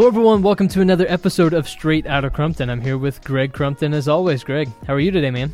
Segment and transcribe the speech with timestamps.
[0.00, 0.40] Hello, everyone.
[0.40, 2.70] Welcome to another episode of Straight Outta Crumpton.
[2.70, 4.42] I'm here with Greg Crumpton, as always.
[4.42, 5.52] Greg, how are you today, man?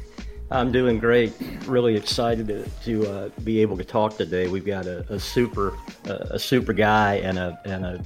[0.52, 1.32] I'm doing great.
[1.66, 4.46] Really excited to, to uh, be able to talk today.
[4.46, 5.76] We've got a, a super
[6.08, 8.04] uh, a super guy and a and a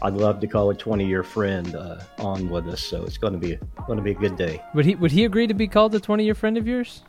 [0.00, 2.80] I'd love to call a 20 year friend uh, on with us.
[2.82, 4.62] So it's going to be going to be a good day.
[4.72, 7.02] Would he would he agree to be called a 20 year friend of yours?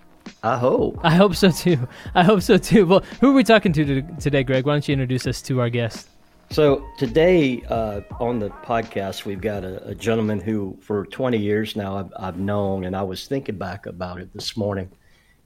[0.44, 1.00] I hope.
[1.04, 1.88] I hope so too.
[2.16, 2.86] I hope so too.
[2.86, 4.66] Well, who are we talking to today, Greg?
[4.66, 6.10] Why don't you introduce us to our guest?
[6.54, 11.76] So today uh, on the podcast, we've got a, a, gentleman who, for 20 years
[11.76, 14.92] now, I've, I've, known, and I was thinking back about it this morning,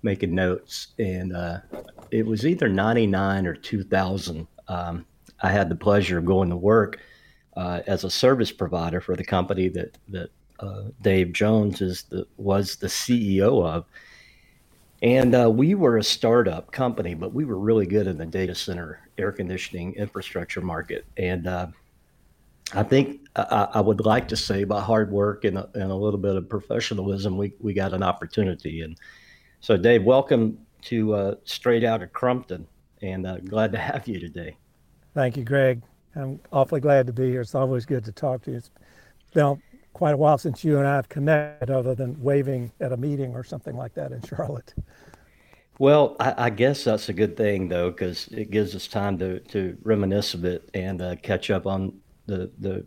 [0.04, 1.60] making notes, and uh,
[2.12, 4.48] it was either 99 or 2000.
[4.68, 5.06] Um,
[5.42, 7.00] I had the pleasure of going to work
[7.56, 10.30] uh, as a service provider for the company that that
[10.60, 13.86] uh, Dave Jones is the was the CEO of.
[15.02, 18.56] And uh, we were a startup company, but we were really good in the data
[18.56, 21.06] center air conditioning infrastructure market.
[21.18, 21.68] And uh,
[22.74, 25.96] I think I, I, would like to say by hard work and a, and a
[25.96, 28.82] little bit of professionalism, we, we got an opportunity.
[28.82, 28.98] And
[29.60, 32.68] so, Dave, welcome to uh, Straight Out of Crumpton,
[33.02, 34.58] and uh, glad to have you today.
[35.14, 35.82] Thank you, Greg.
[36.16, 37.42] I'm awfully glad to be here.
[37.42, 38.58] It's always good to talk to you.
[38.58, 38.72] It's
[39.34, 39.62] been
[39.98, 43.34] quite a while since you and I have connected, other than waving at a meeting
[43.34, 44.76] or something like that in Charlotte.
[45.80, 49.40] Well, I, I guess that's a good thing though, because it gives us time to,
[49.40, 52.86] to reminisce a bit and uh, catch up on the the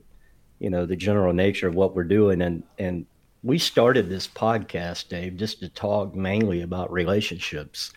[0.61, 2.43] you know the general nature of what we're doing.
[2.43, 3.07] And and
[3.43, 7.93] we started this podcast, Dave, just to talk mainly about relationships.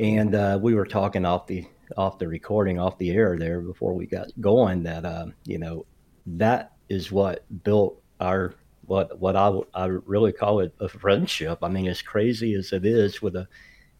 [0.00, 1.66] And uh, we were talking off the
[1.96, 4.82] off the recording, off the air there before we got going.
[4.82, 5.86] That uh, you know
[6.26, 8.54] that is what built our
[8.86, 11.58] what what I, I really call it a friendship.
[11.62, 13.48] I mean, as crazy as it is, with a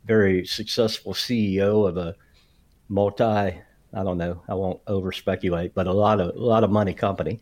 [0.05, 2.15] very successful CEO of a
[2.89, 3.25] multi
[3.95, 6.95] I don't know I won't over speculate, but a lot of a lot of money
[6.95, 7.41] company,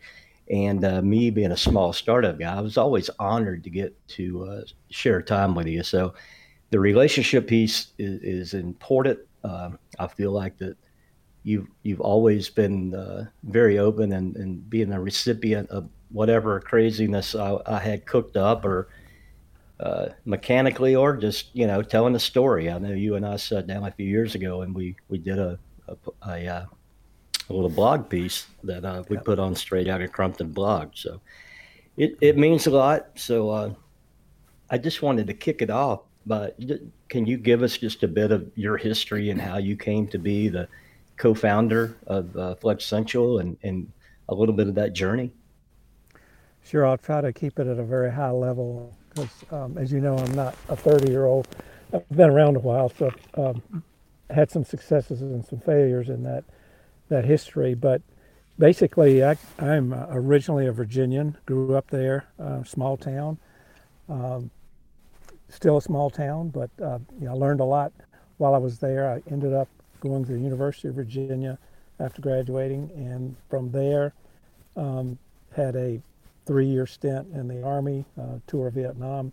[0.50, 4.45] and uh, me being a small startup guy, I was always honored to get to
[4.45, 5.83] uh, share time with you.
[5.83, 6.14] So
[6.70, 9.20] the relationship piece is, is important.
[9.45, 10.77] Uh, I feel like that
[11.45, 17.34] you've you've always been uh, very open and, and being a recipient of whatever craziness
[17.34, 18.89] I, I had cooked up or
[19.80, 22.70] uh, mechanically or just you know telling a story.
[22.70, 25.39] I know you and I sat down a few years ago and we we did
[25.39, 25.58] a
[25.89, 25.96] a,
[26.28, 26.64] a, uh,
[27.48, 30.90] a little blog piece that uh, we put on Straight Out of Crumpton blog.
[30.95, 31.20] So
[31.96, 33.11] it it means a lot.
[33.16, 33.74] So uh,
[34.70, 36.00] I just wanted to kick it off.
[36.27, 36.58] But
[37.08, 40.18] can you give us just a bit of your history and how you came to
[40.18, 40.66] be the
[41.18, 43.90] co-founder of uh, Flexential and, and
[44.28, 45.30] a little bit of that journey?
[46.68, 50.00] Sure, I'll try to keep it at a very high level because, um, as you
[50.00, 51.46] know, I'm not a 30 year old.
[51.94, 53.84] I've been around a while, so um,
[54.30, 56.42] had some successes and some failures in that
[57.08, 57.74] that history.
[57.74, 58.02] But
[58.58, 63.38] basically, I, am originally a Virginian, grew up there, uh, small town.
[64.08, 64.50] Um,
[65.48, 67.92] still a small town, but uh, you know, I learned a lot
[68.38, 69.08] while I was there.
[69.08, 69.68] I ended up
[70.00, 71.58] going to the University of Virginia
[72.00, 74.14] after graduating, and from there
[74.77, 75.16] um,
[75.54, 76.02] had a
[76.46, 79.33] three-year stint in the Army, uh, tour of Vietnam,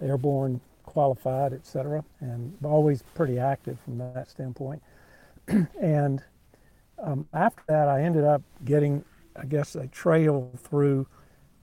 [0.00, 4.82] airborne, qualified, etc., and always pretty active from that standpoint.
[5.80, 6.22] and
[6.98, 9.04] um, after that, I ended up getting,
[9.36, 11.06] I guess, a trail through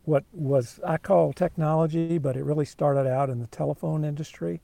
[0.05, 4.61] what was I call technology, but it really started out in the telephone industry,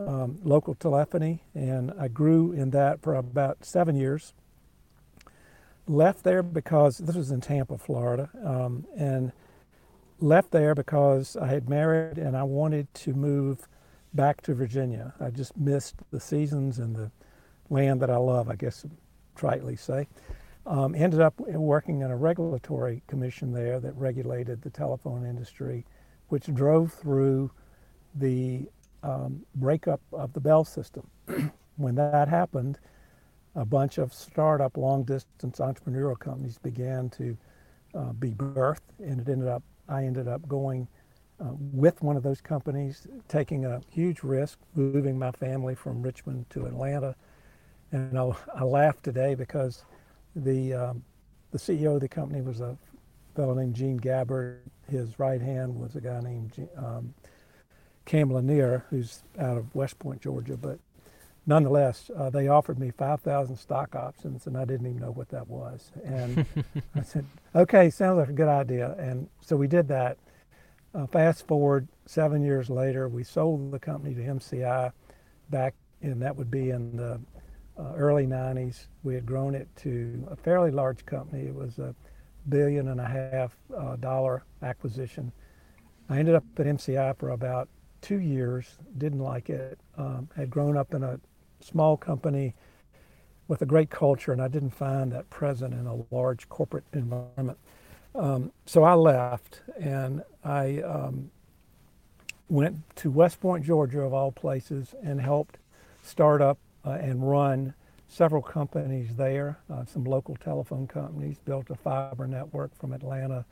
[0.00, 4.34] um, local telephony, and I grew in that for about seven years.
[5.86, 9.32] Left there because this was in Tampa, Florida, um, and
[10.22, 13.68] left there because I had married and I wanted to move
[14.14, 15.14] back to Virginia.
[15.20, 17.10] I just missed the seasons and the
[17.68, 18.84] land that I love, I guess,
[19.36, 20.08] tritely say.
[20.66, 25.86] Um, ended up working in a regulatory commission there that regulated the telephone industry,
[26.28, 27.50] which drove through
[28.14, 28.68] the
[29.02, 31.06] um, breakup of the Bell system.
[31.76, 32.78] when that happened,
[33.54, 37.36] a bunch of startup long distance entrepreneurial companies began to
[37.94, 40.88] uh, be birthed, and it ended up I ended up going
[41.40, 46.48] uh, with one of those companies, taking a huge risk, moving my family from Richmond
[46.50, 47.16] to Atlanta.
[47.92, 49.84] And I, I laugh today because
[50.36, 51.04] the um,
[51.50, 52.78] the CEO of the company was a
[53.34, 54.60] fellow named Gene Gabbard.
[54.88, 57.12] His right hand was a guy named um,
[58.04, 60.56] Cam Lanier, who's out of West Point, Georgia.
[60.56, 60.78] But
[61.46, 65.48] nonetheless, uh, they offered me 5,000 stock options, and I didn't even know what that
[65.48, 65.92] was.
[66.04, 66.46] And
[66.94, 68.94] I said, okay, sounds like a good idea.
[68.98, 70.18] And so we did that.
[70.92, 74.92] Uh, fast forward seven years later, we sold the company to MCI
[75.48, 77.20] back, and that would be in the
[77.78, 78.86] uh, early 90s.
[79.04, 81.44] We had grown it to a fairly large company.
[81.44, 81.94] It was a
[82.48, 85.32] billion and a half uh, dollar acquisition.
[86.08, 87.68] I ended up at MCI for about
[88.00, 88.78] two years.
[88.98, 89.78] Didn't like it.
[89.96, 91.20] Um, had grown up in a
[91.60, 92.54] small company
[93.48, 97.58] with a great culture, and I didn't find that present in a large corporate environment.
[98.14, 101.30] Um, so I left, and I um,
[102.48, 105.58] went to West Point, Georgia, of all places, and helped
[106.02, 107.74] start up uh, and run
[108.08, 113.44] several companies there, uh, some local telephone companies, built a fiber network from Atlanta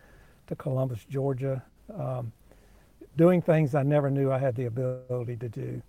[0.48, 1.62] to Columbus, Georgia,
[1.96, 2.32] um,
[3.16, 5.82] doing things I never knew I had the ability to do.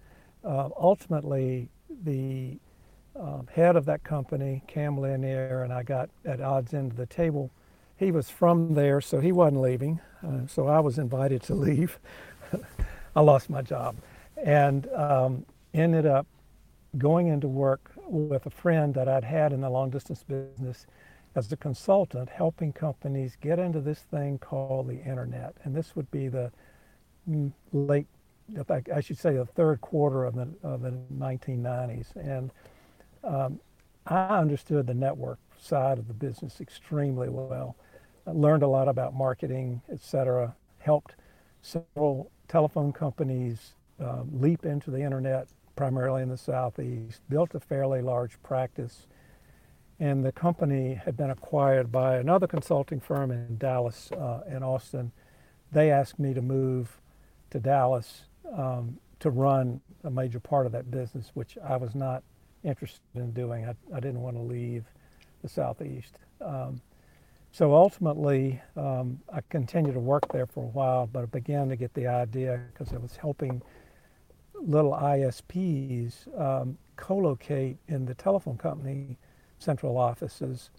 [0.44, 1.69] Uh, ultimately,
[2.04, 2.58] the
[3.20, 7.06] um, head of that company, Cam Lanier, and I got at odds end of the
[7.06, 7.52] table.
[7.98, 10.00] He was from there, so he wasn't leaving.
[10.26, 12.00] Uh, so I was invited to leave.
[13.16, 13.98] I lost my job
[14.38, 16.26] and um, ended up
[16.98, 20.88] going into work with a friend that I'd had in the long distance business
[21.36, 25.56] as a consultant, helping companies get into this thing called the internet.
[25.64, 26.52] And this would be the
[27.30, 27.52] mm,
[28.56, 32.16] late, I should say, the third quarter of the, of the 1990s.
[32.16, 32.51] And
[33.24, 33.60] um,
[34.06, 37.75] I understood the network side of the business extremely well.
[38.25, 41.16] I learned a lot about marketing, et cetera, helped
[41.62, 48.02] several telephone companies uh, leap into the internet primarily in the southeast, built a fairly
[48.02, 49.07] large practice,
[50.00, 55.12] and the company had been acquired by another consulting firm in Dallas uh, and Austin.
[55.72, 57.00] They asked me to move
[57.52, 58.24] to Dallas
[58.56, 62.24] um, to run a major part of that business, which I was not
[62.63, 63.66] interested in doing.
[63.66, 64.86] I, I didn't want to leave
[65.42, 66.19] the southeast.
[66.42, 66.81] Um,
[67.51, 71.75] so ultimately, um, I continued to work there for a while, but I began to
[71.75, 73.62] get the idea because I was helping
[74.62, 79.18] little ISPs um, co-locate in the telephone company
[79.57, 80.69] central offices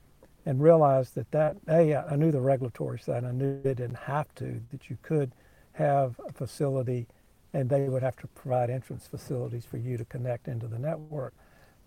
[0.47, 4.35] and realized that that a I knew the regulatory side I knew they didn't have
[4.37, 5.33] to that you could
[5.73, 7.07] have a facility
[7.53, 11.35] and they would have to provide entrance facilities for you to connect into the network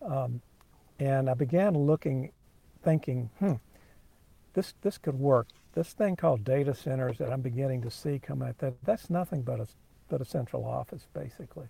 [0.02, 0.42] um,
[1.00, 2.32] and I began looking
[2.84, 3.54] thinking hmm
[4.54, 8.42] this this could work this thing called data centers that I'm beginning to see come
[8.42, 9.68] out that that's nothing but a
[10.10, 11.68] but a central office basically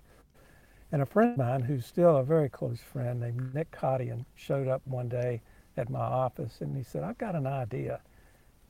[0.94, 4.68] and a friend of mine, who's still a very close friend named Nick Cottian, showed
[4.68, 5.42] up one day
[5.76, 8.00] at my office and he said, I've got an idea.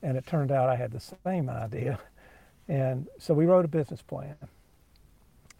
[0.02, 2.00] And it turned out I had the same idea.
[2.66, 4.36] And so we wrote a business plan.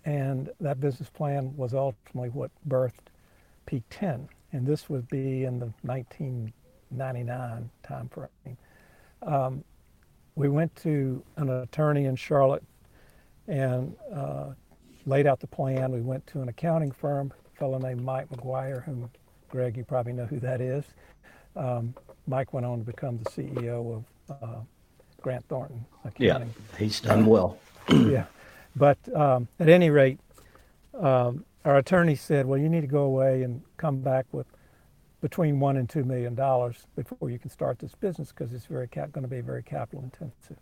[0.05, 3.09] And that business plan was ultimately what birthed
[3.67, 4.29] Peak 10.
[4.53, 8.57] And this would be in the 1999 time frame.
[9.23, 9.65] Um,
[10.37, 12.65] we went to an attorney in Charlotte
[13.49, 14.51] and uh,
[15.07, 15.93] laid out the plan.
[15.93, 19.11] We went to an accounting firm, a fellow named Mike McGuire, whom,
[19.49, 20.85] Greg, you probably know who that is.
[21.57, 21.95] Um,
[22.27, 24.61] Mike went on to become the CEO of uh,
[25.23, 26.55] Grant Thornton Accounting.
[26.73, 27.59] Yeah, he's done well.
[27.91, 28.27] yeah,
[28.77, 30.19] but um, at any rate,
[30.99, 34.47] um, our attorney said, "Well, you need to go away and come back with
[35.21, 38.89] between one and two million dollars before you can start this business because it's very
[38.89, 40.59] cap- going to be very capital intensive."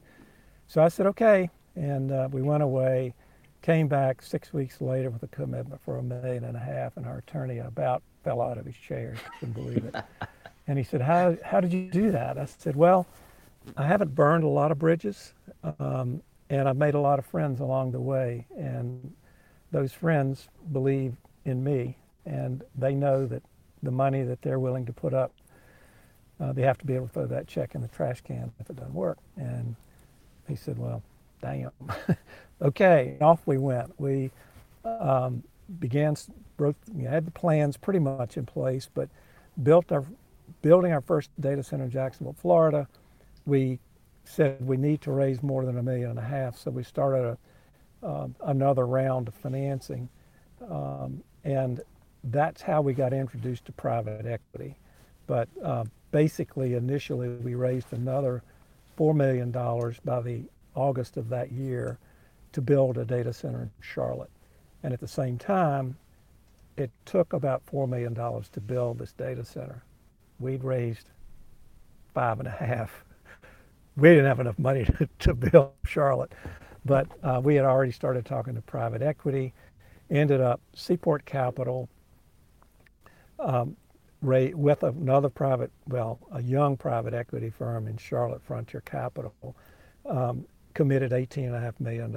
[0.68, 3.14] So I said, "Okay," and uh, we went away
[3.62, 7.06] Came back six weeks later with a commitment for a million and a half, and
[7.06, 9.14] our attorney about fell out of his chair.
[9.38, 9.94] Couldn't believe it.
[10.66, 13.06] and he said, "How how did you do that?" I said, "Well,
[13.76, 15.32] I haven't burned a lot of bridges,
[15.78, 19.10] um, and I've made a lot of friends along the way, and
[19.70, 21.16] those friends believe
[21.46, 23.42] in me, and they know that
[23.82, 25.32] the money that they're willing to put up,
[26.38, 28.68] uh, they have to be able to throw that check in the trash can if
[28.68, 29.74] it doesn't work." And
[30.46, 31.02] he said, "Well,
[31.40, 31.70] damn."
[32.62, 33.98] okay, off we went.
[33.98, 34.30] We
[34.84, 35.42] um,
[35.78, 36.16] began,
[36.58, 39.08] broke, had the plans pretty much in place, but
[39.62, 40.04] built our,
[40.60, 42.88] building our first data center in Jacksonville, Florida.
[43.46, 43.78] We
[44.24, 47.36] said we need to raise more than a million and a half, so we started
[48.02, 50.08] a, um, another round of financing.
[50.70, 51.80] Um, and
[52.24, 54.76] that's how we got introduced to private equity.
[55.26, 58.42] But uh, basically, initially, we raised another
[58.98, 61.98] $4 million by the August of that year
[62.52, 64.30] to build a data center in Charlotte.
[64.82, 65.96] And at the same time,
[66.76, 69.82] it took about $4 million to build this data center.
[70.38, 71.08] We'd raised
[72.14, 73.04] five and a half.
[73.96, 76.32] We didn't have enough money to, to build Charlotte,
[76.84, 79.52] but uh, we had already started talking to private equity,
[80.10, 81.88] ended up Seaport Capital,
[83.38, 83.76] um,
[84.22, 89.34] with another private, well, a young private equity firm in Charlotte, Frontier Capital,
[90.06, 92.14] um, committed $18.5 million.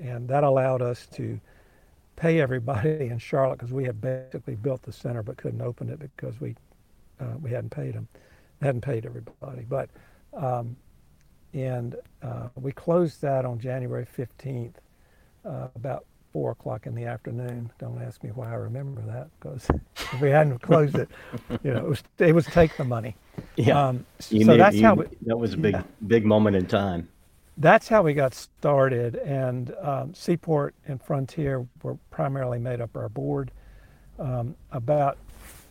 [0.00, 1.40] And that allowed us to
[2.16, 5.98] pay everybody in Charlotte because we had basically built the center but couldn't open it
[5.98, 6.54] because we,
[7.20, 8.06] uh, we hadn't paid them,
[8.60, 9.64] hadn't paid everybody.
[9.68, 9.90] But
[10.34, 10.76] Um,
[11.52, 14.74] and uh, we closed that on January 15th,
[15.44, 17.70] uh, about four o'clock in the afternoon.
[17.78, 19.66] Don't ask me why I remember that because
[19.96, 21.08] if we hadn't closed it,
[21.62, 23.16] you know, it was it was take the money.
[23.56, 23.88] Yeah.
[23.88, 25.82] Um, so knew, that's you, how we, that was a big yeah.
[26.06, 27.08] big moment in time.
[27.56, 33.08] That's how we got started, and um, Seaport and Frontier were primarily made up our
[33.08, 33.50] board.
[34.18, 35.18] Um, about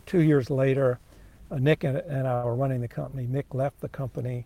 [0.06, 1.00] two years later,
[1.50, 3.26] uh, Nick and, and I were running the company.
[3.28, 4.46] Nick left the company,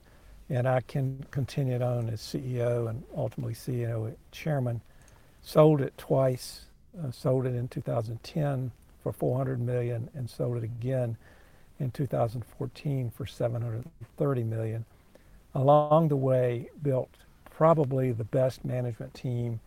[0.49, 4.81] and I can continued on as CEO and ultimately CEO chairman
[5.41, 6.65] sold it twice,
[7.01, 8.71] uh, sold it in 2010
[9.01, 11.17] for 400 million and sold it again
[11.79, 14.85] in 2014 for 730 million.
[15.53, 17.09] Along the way, built
[17.45, 19.59] probably the best management team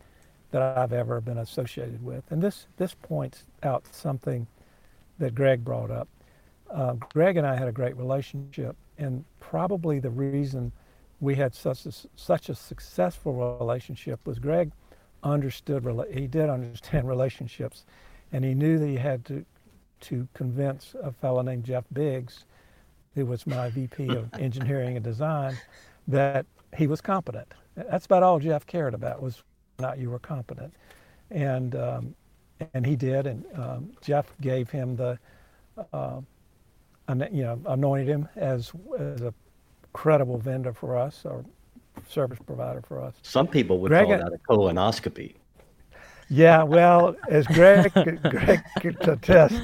[0.51, 2.23] that I've ever been associated with.
[2.31, 4.47] And this, this points out something
[5.19, 6.07] that Greg brought up.
[6.69, 10.71] Uh, Greg and I had a great relationship, and probably the reason
[11.19, 14.71] we had such a, such a successful relationship was Greg–
[15.23, 17.85] understood, he did understand relationships,
[18.31, 19.45] and he knew that he had to,
[20.01, 22.45] to convince a fellow named Jeff Biggs,
[23.15, 25.57] who was my VP of engineering and design,
[26.07, 27.53] that he was competent.
[27.75, 29.43] That's about all Jeff cared about was
[29.79, 30.73] not you were competent,
[31.29, 32.15] and um,
[32.73, 35.19] and he did, and um, Jeff gave him the,
[35.93, 36.21] uh,
[37.09, 39.33] you know, anointed him as as a
[39.93, 41.45] credible vendor for us, or
[42.07, 43.15] service provider for us.
[43.21, 45.35] Some people would Greg, call that a colonoscopy.
[46.29, 47.91] Yeah, well, as Greg
[48.29, 49.61] Greg could attest,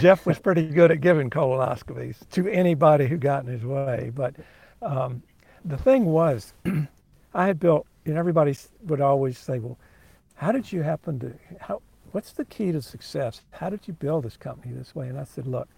[0.00, 4.10] Jeff was pretty good at giving colonoscopies to anybody who got in his way.
[4.14, 4.34] But
[4.80, 5.22] um,
[5.64, 6.54] the thing was,
[7.34, 9.78] I had built, and everybody would always say, "Well,
[10.34, 11.32] how did you happen to?
[11.60, 13.42] How, what's the key to success?
[13.50, 15.68] How did you build this company this way?" And I said, "Look."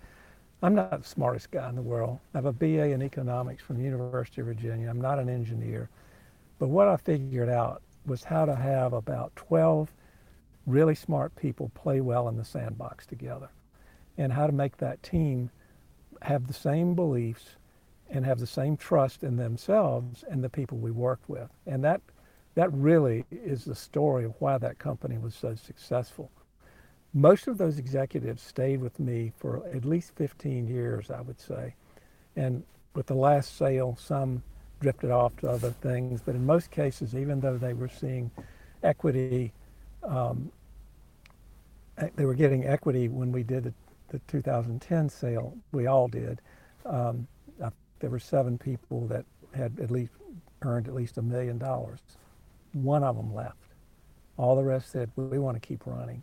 [0.65, 2.21] I'm not the smartest guy in the world.
[2.33, 4.89] I have a BA in economics from the University of Virginia.
[4.89, 5.91] I'm not an engineer.
[6.59, 9.93] But what I figured out was how to have about 12
[10.67, 13.51] really smart people play well in the sandbox together
[14.17, 15.51] and how to make that team
[16.23, 17.57] have the same beliefs
[18.09, 21.51] and have the same trust in themselves and the people we worked with.
[21.67, 22.01] And that
[22.55, 26.31] that really is the story of why that company was so successful
[27.15, 31.75] most of those executives stayed with me for at least 15 years, I would say.
[32.35, 34.43] And with the last sale, some
[34.81, 36.21] drifted off to other things.
[36.21, 38.33] But in most cases, even though they were seeing
[38.83, 39.53] equity,
[40.03, 40.51] um,
[42.17, 43.75] they were getting equity when we did the,
[44.09, 45.57] the 2010 sale.
[45.71, 46.41] We all did.
[46.85, 47.29] Um,
[47.63, 50.13] I, there were seven people that had at least
[50.63, 52.01] earned at least a million dollars.
[52.73, 53.57] One of them left.
[54.37, 56.23] All the rest said, we want to keep running.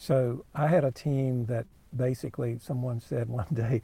[0.00, 3.82] So I had a team that basically someone said one day,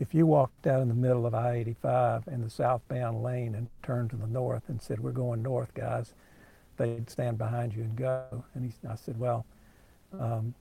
[0.00, 4.10] if you walked out in the middle of I-85 in the southbound lane and turned
[4.10, 6.14] to the north and said, we're going north, guys,
[6.78, 8.44] they'd stand behind you and go.
[8.54, 9.46] And he, I said, well,
[10.18, 10.52] um,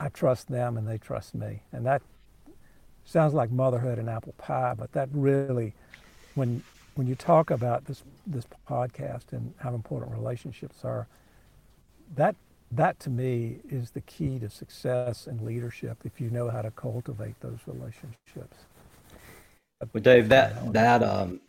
[0.00, 1.62] I trust them and they trust me.
[1.70, 2.02] And that
[3.04, 5.74] sounds like motherhood and apple pie, but that really,
[6.34, 6.64] when
[6.96, 11.06] when you talk about this this podcast and how important relationships are,
[12.16, 12.34] that
[12.72, 16.70] that to me is the key to success and leadership if you know how to
[16.70, 18.56] cultivate those relationships.
[19.92, 21.40] Well, Dave, that that um,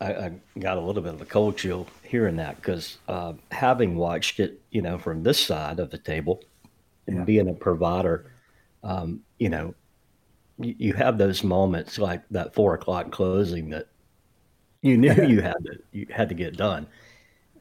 [0.00, 3.96] I, I, got a little bit of a cold chill hearing that because uh, having
[3.96, 6.42] watched it, you know, from this side of the table
[7.06, 7.24] and yeah.
[7.24, 8.32] being a provider,
[8.82, 9.74] um, you know,
[10.58, 13.88] you, you, have those moments like that four o'clock closing that
[14.82, 16.86] you knew you had to you had to get done.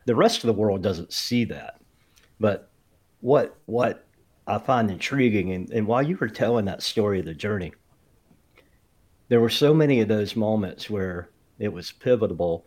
[0.06, 1.81] The rest of the world doesn't see that
[2.42, 2.70] but
[3.22, 4.06] what what
[4.48, 7.72] I find intriguing, and, and while you were telling that story of the journey,
[9.30, 11.30] there were so many of those moments where
[11.60, 12.66] it was pivotal.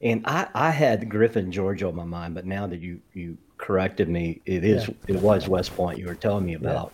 [0.00, 4.08] And I, I had Griffin, Georgia on my mind, but now that you, you corrected
[4.08, 4.94] me, it is yeah.
[5.08, 6.92] it was West Point you were telling me about.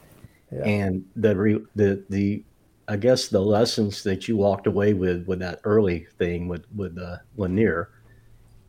[0.51, 0.59] Yeah.
[0.59, 0.65] Yeah.
[0.65, 2.45] And the re, the the
[2.89, 6.99] I guess the lessons that you walked away with with that early thing with with
[6.99, 7.91] uh, Lanier,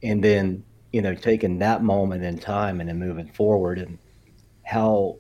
[0.04, 3.98] and then you know, taking that moment in time and then moving forward and
[4.64, 5.18] how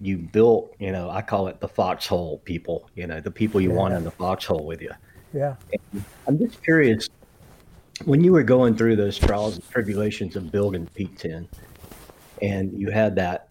[0.00, 3.70] you built, you know, I call it the foxhole people, you know, the people you
[3.70, 3.76] yeah.
[3.76, 4.92] want in the foxhole with you.
[5.32, 5.56] Yeah.
[5.72, 7.08] And I'm just curious
[8.04, 11.48] when you were going through those trials and tribulations of building Peak 10
[12.42, 13.48] and you had that,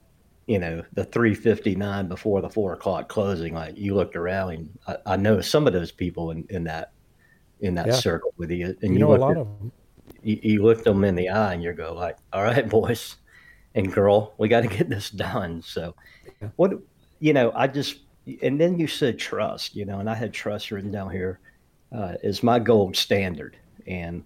[0.48, 5.14] you know, the 359 before the four o'clock closing, like you looked around and I,
[5.14, 6.92] I know some of those people in, in that,
[7.62, 7.94] in that yeah.
[7.94, 8.76] circle with you.
[8.82, 9.72] And you, you know, a lot at, of them
[10.24, 13.18] you, you look them in the eye and you go like, all right, boys
[13.76, 15.62] and girl, we got to get this done.
[15.62, 15.96] So
[16.56, 16.74] what,
[17.20, 18.00] you know, I just,
[18.42, 21.40] and then you said trust, you know, and I had trust written down here.
[21.94, 23.56] uh, is my gold standard.
[23.88, 24.24] And,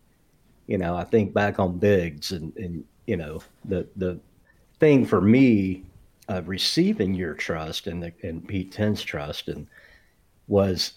[0.67, 4.19] you know, I think back on Biggs and, and you know, the, the
[4.79, 5.83] thing for me
[6.27, 9.67] of receiving your trust and, the, and Peak Ten's trust and
[10.47, 10.93] was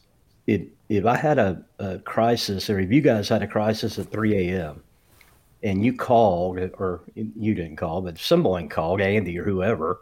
[0.47, 4.11] it, if I had a, a crisis or if you guys had a crisis at
[4.11, 4.83] 3 a.m.
[5.63, 10.01] and you called or you didn't call, but someone called Andy or whoever,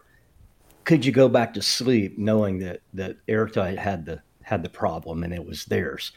[0.84, 5.24] could you go back to sleep knowing that, that Airtight had the, had the problem
[5.24, 6.12] and it was theirs?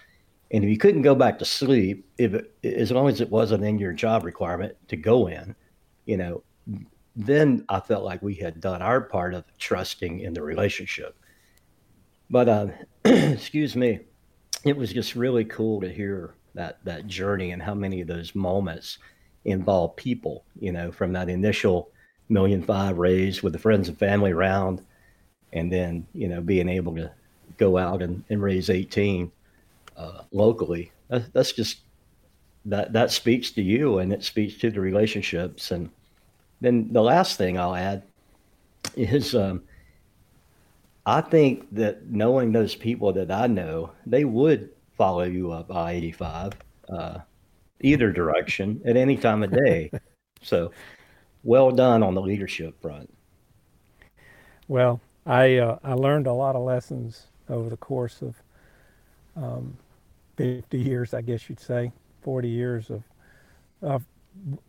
[0.51, 3.63] And if you couldn't go back to sleep, if it, as long as it wasn't
[3.63, 5.55] in your job requirement to go in,
[6.05, 6.43] you know,
[7.15, 11.17] then I felt like we had done our part of trusting in the relationship.
[12.29, 12.67] But uh,
[13.05, 14.00] excuse me,
[14.63, 18.36] it was just really cool to hear that that journey and how many of those
[18.36, 18.98] moments
[19.45, 20.43] involve people.
[20.60, 21.89] You know, from that initial
[22.29, 24.81] million five raise with the friends and family around,
[25.53, 27.12] and then you know being able to
[27.57, 29.31] go out and, and raise 18
[29.98, 30.91] uh, locally.
[31.10, 31.81] That, that's just
[32.65, 35.71] that that speaks to you and it speaks to the relationships.
[35.71, 35.89] And
[36.60, 38.03] then the last thing I'll add
[38.95, 39.63] is um,
[41.05, 45.93] I think that knowing those people that I know, they would follow you up I
[45.93, 46.53] 85,
[46.89, 47.17] uh,
[47.83, 49.91] either direction at any time of day.
[50.41, 50.71] so
[51.43, 53.11] well done on the leadership front.
[54.67, 58.35] Well, I, uh, I learned a lot of lessons over the course of
[59.35, 59.77] um,
[60.38, 63.03] 50 years, I guess you'd say, 40 years of,
[63.81, 64.03] of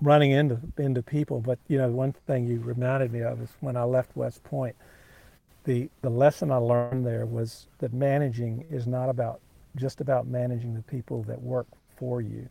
[0.01, 1.41] running into, into people.
[1.41, 4.75] But, you know, one thing you reminded me of is when I left West Point,
[5.65, 9.41] the, the lesson I learned there was that managing is not about
[9.77, 11.67] just about managing the people that work
[11.97, 12.49] for you.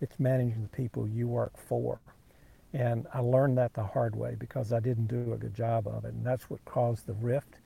[0.00, 2.00] It's managing the people you work for.
[2.72, 6.04] And I learned that the hard way because I didn't do a good job of
[6.04, 6.14] it.
[6.14, 7.56] And that's what caused the rift.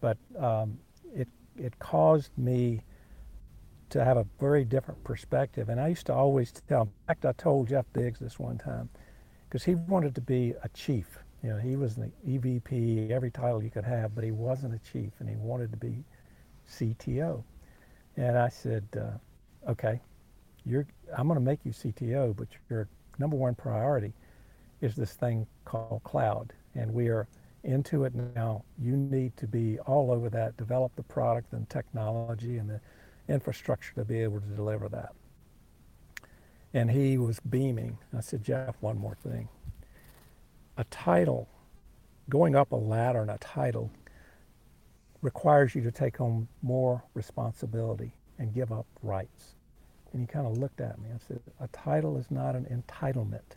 [0.00, 0.78] But um,
[1.14, 2.82] it, it caused me
[3.90, 5.68] to have a very different perspective.
[5.68, 8.88] And I used to always tell, in fact, I told Jeff Biggs this one time,
[9.48, 11.18] because he wanted to be a chief.
[11.42, 14.78] You know, he was the EVP, every title you could have, but he wasn't a
[14.78, 16.04] chief, and he wanted to be
[16.70, 17.42] CTO.
[18.16, 20.00] And I said, uh, okay,
[20.64, 24.12] you're, I'm going to make you CTO, but your number one priority
[24.80, 26.52] is this thing called cloud.
[26.74, 27.28] And we are
[27.64, 28.64] into it now.
[28.78, 32.80] You need to be all over that, develop the product and technology and the
[33.28, 35.12] infrastructure to be able to deliver that.
[36.74, 37.98] And he was beaming.
[38.16, 39.48] I said, Jeff, one more thing.
[40.78, 41.48] A title,
[42.30, 43.90] going up a ladder in a title,
[45.20, 49.54] requires you to take on more responsibility and give up rights.
[50.12, 51.08] And he kind of looked at me.
[51.14, 53.56] I said, A title is not an entitlement.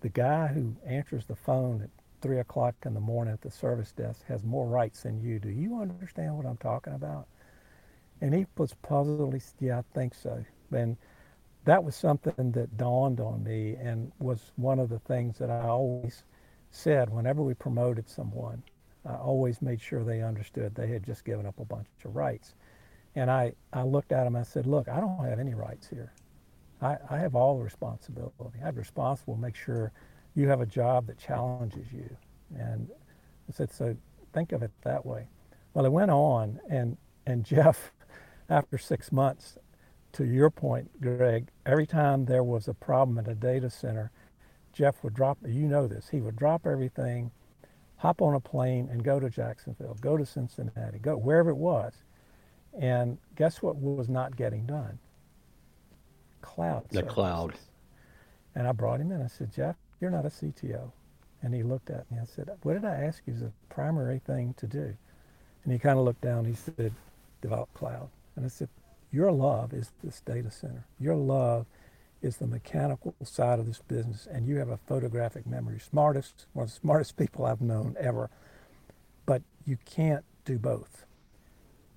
[0.00, 1.90] The guy who answers the phone at
[2.20, 5.50] three o'clock in the morning at the service desk has more rights than you do.
[5.50, 7.26] You understand what I'm talking about?
[8.20, 9.34] And he was puzzled.
[9.34, 10.44] He said, Yeah, I think so.
[10.72, 10.96] And
[11.64, 15.68] that was something that dawned on me and was one of the things that I
[15.68, 16.24] always
[16.70, 18.62] said whenever we promoted someone.
[19.06, 22.54] I always made sure they understood they had just given up a bunch of rights.
[23.16, 25.88] And I, I looked at him and I said, Look, I don't have any rights
[25.88, 26.12] here.
[26.82, 28.58] I, I have all the responsibility.
[28.64, 29.92] I'm responsible to make sure
[30.34, 32.16] you have a job that challenges you.
[32.56, 32.88] And
[33.48, 33.96] I said, So
[34.32, 35.28] think of it that way.
[35.72, 36.96] Well, it went on, and,
[37.26, 37.92] and Jeff
[38.48, 39.58] after six months,
[40.12, 44.12] to your point, Greg, every time there was a problem at a data center,
[44.72, 47.30] Jeff would drop, you know this, he would drop everything,
[47.96, 51.94] hop on a plane and go to Jacksonville, go to Cincinnati, go wherever it was.
[52.78, 54.98] And guess what was not getting done?
[56.42, 56.84] Cloud.
[56.90, 57.14] The services.
[57.14, 57.54] cloud.
[58.54, 59.22] And I brought him in.
[59.22, 60.90] I said, Jeff, you're not a CTO.
[61.42, 62.18] And he looked at me.
[62.20, 64.96] I said, What did I ask you is the primary thing to do?
[65.64, 66.44] And he kind of looked down.
[66.44, 66.92] He said,
[67.42, 68.08] Develop cloud.
[68.36, 68.68] And I said,
[69.12, 70.84] Your love is this data center.
[70.98, 71.66] Your love
[72.22, 75.78] is the mechanical side of this business, and you have a photographic memory.
[75.78, 78.30] Smartest, one of the smartest people I've known ever.
[79.26, 81.04] But you can't do both.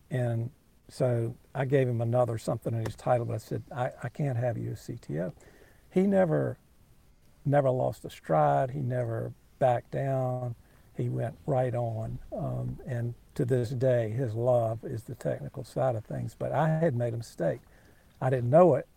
[0.09, 0.51] And
[0.89, 4.37] so I gave him another something in his title, but I said, I, I can't
[4.37, 5.33] have you as CTO.
[5.89, 6.57] He never
[7.47, 8.71] never lost a stride.
[8.71, 10.55] He never backed down.
[10.95, 12.19] He went right on.
[12.35, 16.35] Um, and to this day, his love is the technical side of things.
[16.37, 17.61] But I had made a mistake.
[18.21, 18.87] I didn't know it,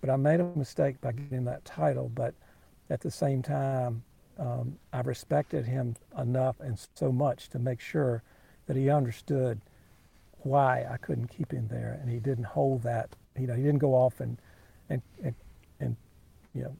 [0.00, 2.10] but I made a mistake by getting that title.
[2.14, 2.34] But
[2.88, 4.02] at the same time,
[4.38, 8.22] um, I respected him enough and so much to make sure
[8.66, 9.60] that he understood
[10.44, 13.10] why I couldn't keep him there, and he didn't hold that.
[13.38, 14.38] You know, he didn't go off and
[14.88, 15.34] and and,
[15.80, 15.96] and
[16.54, 16.76] you know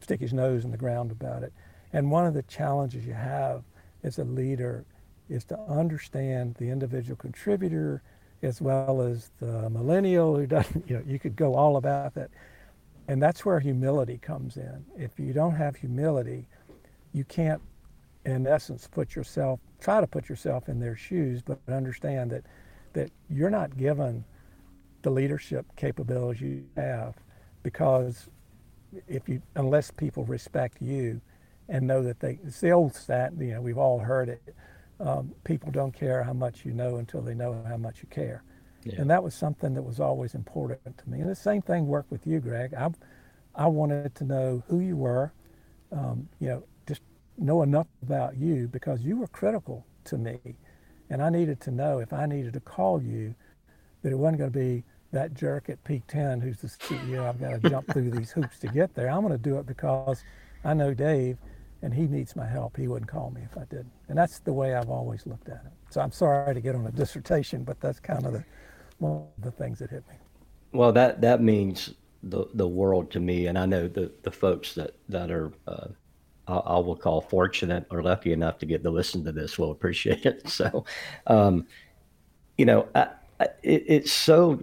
[0.00, 1.52] stick his nose in the ground about it.
[1.92, 3.62] And one of the challenges you have
[4.02, 4.84] as a leader
[5.28, 8.02] is to understand the individual contributor
[8.42, 12.30] as well as the millennial who doesn't, you know, you could go all about that.
[13.08, 14.84] And that's where humility comes in.
[14.96, 16.46] If you don't have humility,
[17.12, 17.60] you can't,
[18.24, 22.44] in essence, put yourself, try to put yourself in their shoes, but understand that,
[22.94, 24.24] that you're not given
[25.02, 27.14] the leadership capabilities you have
[27.62, 28.28] because
[29.08, 31.20] if you, unless people respect you
[31.68, 34.54] and know that they, it's the old stat, you know, we've all heard it.
[35.00, 38.44] Um, people don't care how much you know until they know how much you care.
[38.84, 38.94] Yeah.
[38.98, 41.20] And that was something that was always important to me.
[41.20, 42.74] And the same thing worked with you, Greg.
[42.74, 42.90] I,
[43.54, 45.32] I wanted to know who you were,
[45.92, 47.02] um, you know, just
[47.38, 50.38] know enough about you because you were critical to me.
[51.12, 53.34] And I needed to know if I needed to call you
[54.02, 57.28] that it wasn't going to be that jerk at Peak 10 who's the CEO.
[57.28, 59.10] I've got to jump through these hoops to get there.
[59.10, 60.24] I'm going to do it because
[60.64, 61.36] I know Dave
[61.82, 62.78] and he needs my help.
[62.78, 63.92] He wouldn't call me if I didn't.
[64.08, 65.72] And that's the way I've always looked at it.
[65.90, 68.44] So I'm sorry to get on a dissertation, but that's kind of the
[68.98, 70.14] one of the things that hit me.
[70.72, 74.74] Well, that that means the the world to me, and I know the the folks
[74.76, 75.52] that that are.
[75.66, 75.88] Uh,
[76.46, 79.58] I, I will call fortunate or lucky enough to get to listen to this.
[79.58, 80.42] Will appreciate it.
[80.48, 80.84] So,
[81.26, 81.66] um,
[82.58, 83.08] you know, I,
[83.40, 84.62] I, it, it's so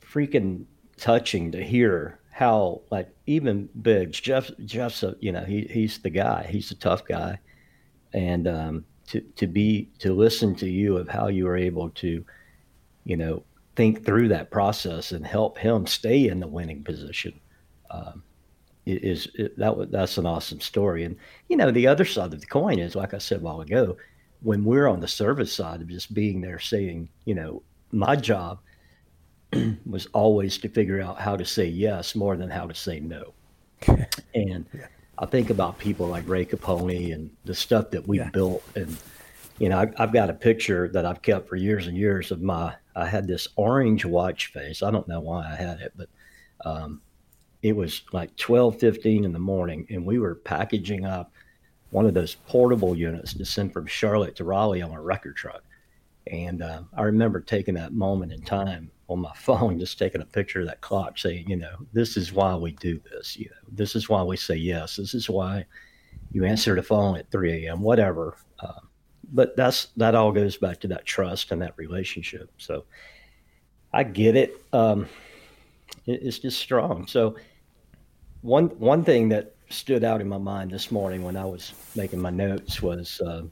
[0.00, 0.64] freaking
[0.96, 6.10] touching to hear how like even Biggs, Jeff Jeff's a, you know he he's the
[6.10, 6.46] guy.
[6.50, 7.38] He's a tough guy,
[8.12, 12.24] and um, to to be to listen to you of how you were able to,
[13.04, 13.42] you know,
[13.74, 17.40] think through that process and help him stay in the winning position,
[17.90, 18.22] um,
[18.86, 21.04] is it, that that's an awesome story.
[21.04, 21.16] And
[21.48, 23.96] you know the other side of the coin is like I said a while ago,
[24.42, 28.60] when we're on the service side of just being there saying you know my job
[29.86, 33.32] was always to figure out how to say yes more than how to say no.
[34.34, 34.86] and yeah.
[35.18, 38.30] I think about people like Ray Capone and the stuff that we yeah.
[38.30, 38.62] built.
[38.74, 38.96] And,
[39.58, 42.42] you know, I, I've got a picture that I've kept for years and years of
[42.42, 44.82] my, I had this orange watch face.
[44.82, 46.08] I don't know why I had it, but
[46.64, 47.00] um,
[47.66, 51.32] it was like 12:15 in the morning, and we were packaging up
[51.90, 55.64] one of those portable units to send from Charlotte to Raleigh on a record truck.
[56.28, 60.26] And uh, I remember taking that moment in time on my phone, just taking a
[60.26, 63.36] picture of that clock, saying, you know, this is why we do this.
[63.36, 64.96] You know, this is why we say yes.
[64.96, 65.66] This is why
[66.30, 67.80] you answer the phone at 3 a.m.
[67.80, 68.36] Whatever.
[68.60, 68.80] Uh,
[69.32, 72.48] but that's that all goes back to that trust and that relationship.
[72.58, 72.84] So
[73.92, 74.54] I get it.
[74.72, 75.08] Um,
[76.06, 77.06] it it's just strong.
[77.06, 77.36] So
[78.46, 82.20] one one thing that stood out in my mind this morning when I was making
[82.20, 83.42] my notes was uh,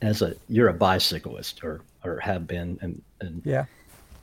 [0.00, 3.64] as a you're a bicyclist or or have been and, and yeah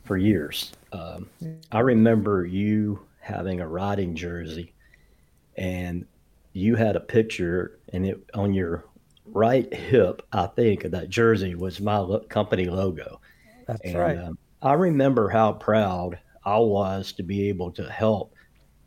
[0.06, 0.72] for years.
[0.94, 1.30] Um,
[1.72, 4.74] I remember you having a riding jersey,
[5.58, 6.06] and
[6.54, 8.86] you had a picture, and it on your
[9.26, 13.20] right hip, I think, of that jersey was my lo- company logo.
[13.68, 14.18] That's and, right.
[14.18, 18.35] Um, I remember how proud I was to be able to help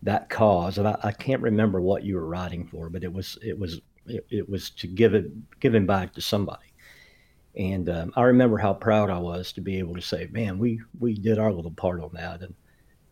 [0.02, 3.38] that cause, and I, I can't remember what you were writing for, but it was
[3.42, 5.30] it was it, it was to give it
[5.60, 6.66] giving back to somebody.
[7.56, 10.80] And um, I remember how proud I was to be able to say, "Man, we
[11.00, 12.54] we did our little part on that." And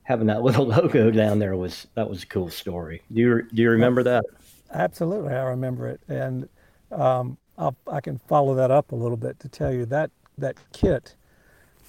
[0.06, 3.02] having that little logo down there was that was a cool story.
[3.12, 4.24] Do you do you remember that?
[4.72, 6.48] Absolutely, I remember it, and
[6.92, 11.14] um, i can follow that up a little bit to tell you that that kit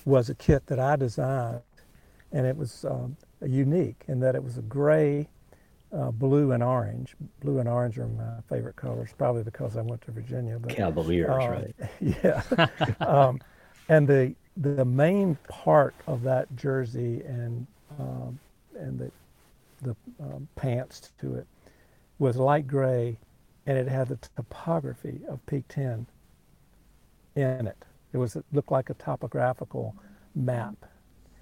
[0.05, 1.61] was a kit that I designed,
[2.31, 5.27] and it was um, unique in that it was a gray
[5.91, 7.15] uh, blue and orange.
[7.41, 10.59] Blue and orange are my favorite colors, probably because I went to Virginia.
[10.59, 11.75] But, Cavaliers, uh, right?
[12.01, 12.67] Yeah.
[12.99, 13.39] um,
[13.89, 17.67] and the the main part of that jersey and
[17.99, 18.39] um,
[18.77, 19.11] and the
[19.81, 21.47] the um, pants to it
[22.19, 23.17] was light gray,
[23.65, 26.07] and it had the topography of Peak Ten
[27.35, 27.77] in it.
[28.13, 29.95] It was it looked like a topographical
[30.35, 30.75] map.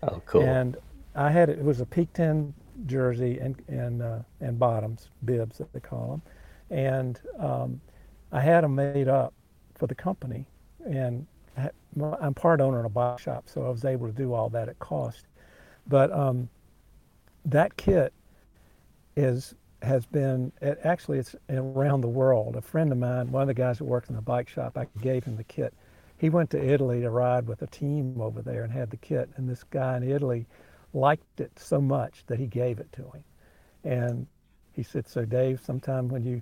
[0.04, 0.44] Oh, cool!
[0.44, 0.78] And
[1.16, 1.60] I had it.
[1.60, 2.54] It was a Peak Ten
[2.86, 6.22] jersey and and uh, and bottoms, bibs that they call
[6.70, 7.82] them, and um,
[8.32, 9.34] I had them made up
[9.76, 10.46] for the company,
[10.86, 11.26] and
[12.22, 14.68] I'm part owner in a bike shop, so I was able to do all that
[14.68, 15.28] at cost.
[15.88, 16.50] But um,
[17.46, 18.14] that kit
[19.16, 22.56] is has been it, actually it's around the world.
[22.56, 24.88] A friend of mine, one of the guys that works in the bike shop, I
[25.02, 25.74] gave him the kit.
[26.18, 29.30] He went to Italy to ride with a team over there and had the kit.
[29.36, 30.48] And this guy in Italy
[30.96, 33.24] liked it so much that he gave it to him.
[33.84, 34.28] And
[34.74, 36.42] he said, So, Dave, sometime when you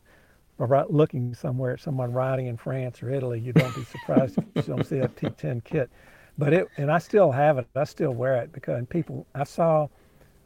[0.59, 4.67] are looking somewhere at someone riding in France or Italy, you don't be surprised if
[4.67, 5.89] you don't see a Peak 10 kit.
[6.37, 7.67] But it, and I still have it.
[7.75, 9.87] I still wear it because people, I saw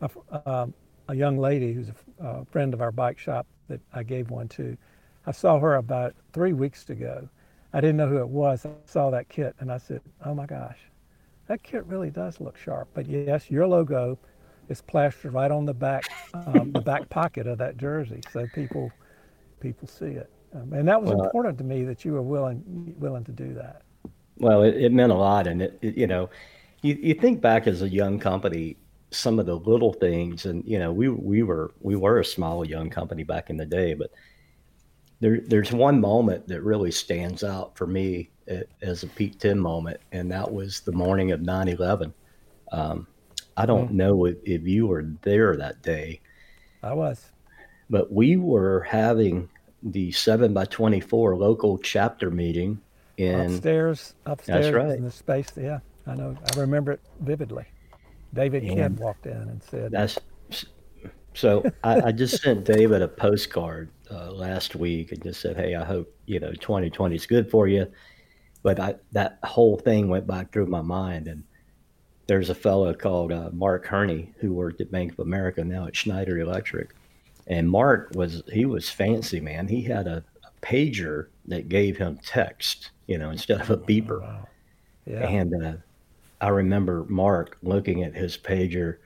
[0.01, 0.09] a,
[0.49, 0.73] um,
[1.07, 4.47] a young lady who's a, a friend of our bike shop that I gave one
[4.49, 4.77] to.
[5.25, 7.29] I saw her about three weeks ago.
[7.73, 8.65] I didn't know who it was.
[8.65, 10.79] I saw that kit and I said, Oh my gosh,
[11.47, 12.89] that kit really does look sharp.
[12.93, 14.19] But yes, your logo
[14.69, 18.91] is plastered right on the back, um, the back pocket of that jersey, so people
[19.59, 20.29] people see it.
[20.53, 23.53] Um, and that was well, important to me that you were willing willing to do
[23.53, 23.81] that.
[24.37, 26.29] Well, it, it meant a lot, and it, it, you know,
[26.81, 28.77] you you think back as a young company,
[29.11, 32.65] some of the little things, and you know, we we were we were a small
[32.65, 34.11] young company back in the day, but
[35.19, 38.29] there there's one moment that really stands out for me
[38.81, 42.13] as a peak 10 moment, and that was the morning of 9/11.
[42.71, 43.07] Um,
[43.55, 43.95] I don't mm.
[43.95, 46.21] know if, if you were there that day.
[46.83, 47.31] I was,
[47.89, 49.49] but we were having
[49.83, 52.79] the seven by 24 local chapter meeting
[53.17, 54.97] in upstairs, upstairs that's right.
[54.97, 55.51] in the space.
[55.55, 56.37] Yeah, I know.
[56.55, 57.65] I remember it vividly.
[58.33, 60.17] David and walked in and said, "That's."
[61.33, 65.75] So I, I just sent David a postcard uh, last week and just said, "Hey,
[65.75, 67.87] I hope you know 2020 is good for you."
[68.63, 71.43] But I, that whole thing went back through my mind, and
[72.27, 75.95] there's a fellow called uh, Mark Herney who worked at Bank of America now at
[75.95, 76.93] Schneider Electric,
[77.47, 79.67] and Mark was he was fancy man.
[79.67, 84.21] He had a, a pager that gave him text, you know, instead of a beeper.
[84.21, 84.47] Oh, wow.
[85.05, 85.27] Yeah.
[85.27, 85.73] And uh,
[86.41, 88.97] I remember Mark looking at his pager,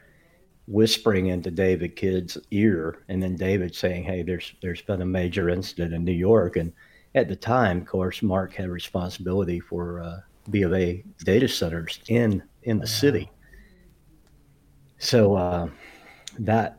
[0.68, 5.50] whispering into David Kidd's ear, and then David saying, "Hey, there's there's been a major
[5.50, 6.74] incident in New York." And
[7.14, 10.20] at the time, of course, Mark had responsibility for uh,
[10.50, 13.30] B of A data centers in in the city.
[14.98, 15.70] So uh,
[16.40, 16.78] that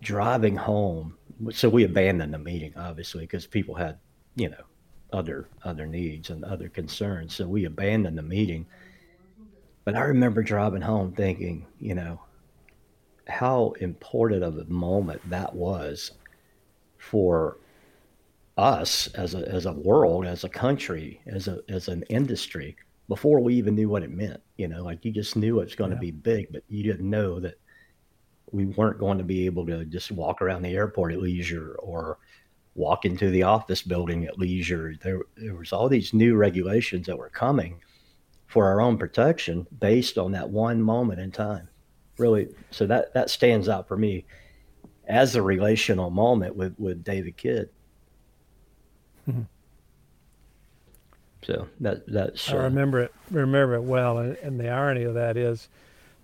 [0.00, 1.16] driving home,
[1.50, 3.98] so we abandoned the meeting obviously because people had,
[4.36, 4.64] you know,
[5.12, 7.34] other other needs and other concerns.
[7.34, 8.66] So we abandoned the meeting.
[9.84, 12.20] But I remember driving home thinking, you know,
[13.28, 16.12] how important of a moment that was
[16.96, 17.58] for
[18.56, 22.76] us as a as a world, as a country, as a as an industry
[23.08, 24.40] before we even knew what it meant.
[24.56, 25.96] You know, like you just knew it was going yeah.
[25.96, 27.54] to be big, but you didn't know that
[28.52, 32.18] we weren't going to be able to just walk around the airport at leisure or
[32.74, 34.94] walk into the office building at leisure.
[35.02, 37.80] There, there was all these new regulations that were coming
[38.46, 41.68] for our own protection based on that one moment in time.
[42.16, 44.24] Really, so that that stands out for me
[45.08, 47.68] as a relational moment with with David Kidd.
[49.28, 49.42] Mm-hmm.
[51.42, 52.50] So that that's.
[52.50, 53.14] Uh, I remember it.
[53.30, 55.68] Remember it well, and, and the irony of that is,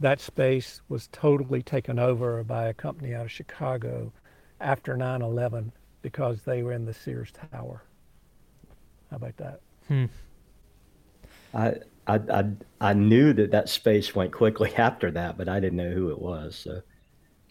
[0.00, 4.12] that space was totally taken over by a company out of Chicago
[4.60, 7.82] after 9/11 because they were in the Sears Tower.
[9.10, 9.60] How about that?
[9.88, 10.06] Hmm.
[11.52, 11.74] I,
[12.06, 12.44] I I
[12.80, 16.18] I knew that that space went quickly after that, but I didn't know who it
[16.18, 16.56] was.
[16.56, 16.80] So.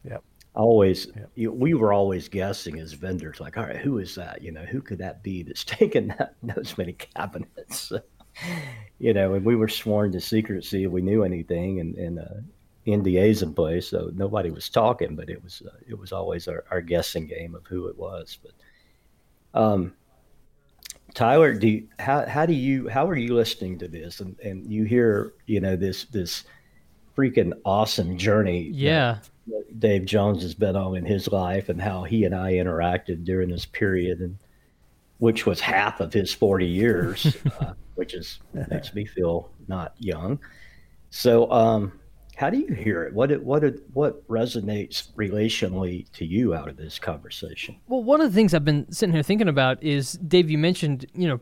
[0.04, 0.24] Yep
[0.56, 4.42] always you, we were always guessing as vendors like all right who is that?
[4.42, 7.92] You know who could that be that's taken that those many cabinets?
[9.00, 12.40] You know and we were sworn to secrecy if we knew anything and, and uh,
[12.88, 16.64] NDAs in place so nobody was talking but it was uh, it was always our,
[16.72, 19.94] our guessing game of who it was but um
[21.14, 24.20] Tyler do you, how how do you how are you listening to this?
[24.20, 26.44] And and you hear you know this this
[27.18, 29.20] freaking awesome journey yeah
[29.78, 33.50] Dave Jones has been on in his life and how he and I interacted during
[33.50, 34.38] this period, and
[35.20, 40.40] which was half of his 40 years, uh, which is makes me feel not young.
[41.10, 42.00] So, um,
[42.40, 43.14] how do you hear it?
[43.14, 47.76] What what what resonates relationally to you out of this conversation?
[47.88, 50.50] Well, one of the things I've been sitting here thinking about is Dave.
[50.50, 51.40] You mentioned you know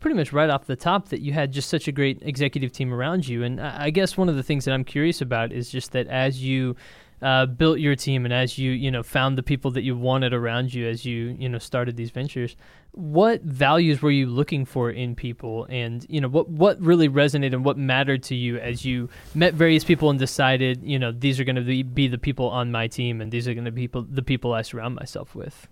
[0.00, 2.92] pretty much right off the top that you had just such a great executive team
[2.92, 5.92] around you, and I guess one of the things that I'm curious about is just
[5.92, 6.74] that as you
[7.22, 10.32] uh, built your team and as you you know found the people that you wanted
[10.32, 12.56] around you as you you know started these ventures
[12.92, 15.66] what values were you looking for in people?
[15.68, 19.54] And you know what what really resonated and what mattered to you as you met
[19.54, 22.72] various people and decided you know these are going to be, be the people on
[22.72, 25.68] my team and these are going to be people, the people I surround myself with?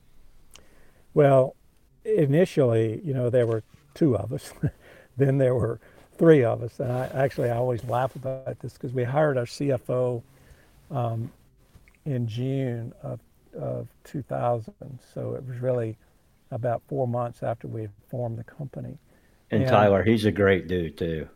[1.14, 1.56] Well
[2.04, 4.52] initially you know there were two of us.
[5.16, 5.80] Then there were
[6.16, 6.78] three of us.
[6.78, 10.22] And I actually I always laugh about this because we hired our CFO
[10.90, 11.30] um,
[12.04, 13.20] in June of,
[13.58, 14.72] of 2000.
[15.14, 15.96] So it was really
[16.50, 18.98] about four months after we had formed the company.
[19.50, 21.28] And, and Tyler, he's a great dude too.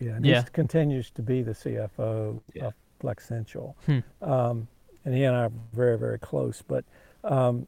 [0.00, 0.42] Yeah, and yeah.
[0.42, 2.66] he continues to be the CFO yeah.
[2.66, 3.76] of Flexential.
[3.86, 3.98] Hmm.
[4.20, 4.68] Um,
[5.04, 6.62] and he and I are very, very close.
[6.66, 6.84] But
[7.24, 7.66] um,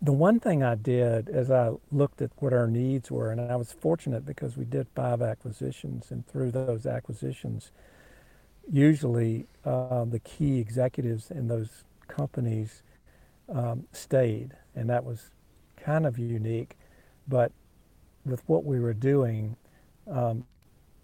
[0.00, 3.56] the one thing I did as I looked at what our needs were, and I
[3.56, 7.72] was fortunate because we did five acquisitions, and through those acquisitions,
[8.70, 12.82] usually uh, the key executives in those companies
[13.48, 15.30] um, stayed, and that was
[15.76, 16.76] kind of unique.
[17.26, 17.52] But
[18.24, 19.56] with what we were doing,
[20.10, 20.44] um,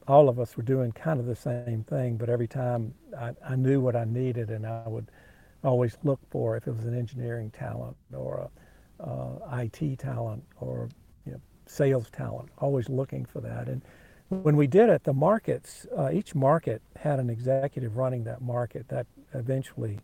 [0.07, 3.57] all of us were doing kind of the same thing, but every time I, I
[3.57, 5.11] knew what I needed, and I would
[5.63, 8.51] always look for if it was an engineering talent or
[9.01, 10.89] a uh, IT talent or
[11.27, 13.69] you know, sales talent, always looking for that.
[13.69, 13.83] And
[14.43, 18.89] when we did it, the markets, uh, each market had an executive running that market.
[18.89, 19.99] That eventually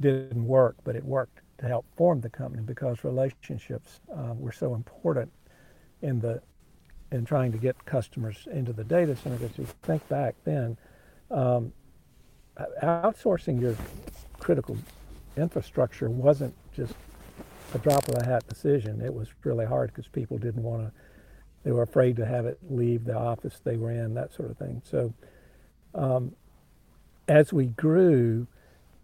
[0.00, 4.74] didn't work, but it worked to help form the company because relationships uh, were so
[4.74, 5.32] important
[6.02, 6.42] in the
[7.12, 9.36] in trying to get customers into the data center.
[9.36, 10.76] Because you think back then,
[11.30, 11.72] um,
[12.82, 13.76] outsourcing your
[14.38, 14.76] critical
[15.36, 16.94] infrastructure wasn't just
[17.74, 19.00] a drop of a hat decision.
[19.00, 20.92] It was really hard because people didn't want to,
[21.64, 24.58] they were afraid to have it leave the office they were in, that sort of
[24.58, 24.82] thing.
[24.84, 25.12] So
[25.94, 26.32] um,
[27.28, 28.46] as we grew,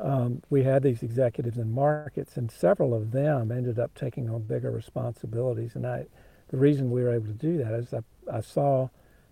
[0.00, 4.42] um, we had these executives in markets, and several of them ended up taking on
[4.42, 5.74] bigger responsibilities.
[5.74, 6.06] And I,
[6.48, 8.88] the reason we were able to do that is I, I saw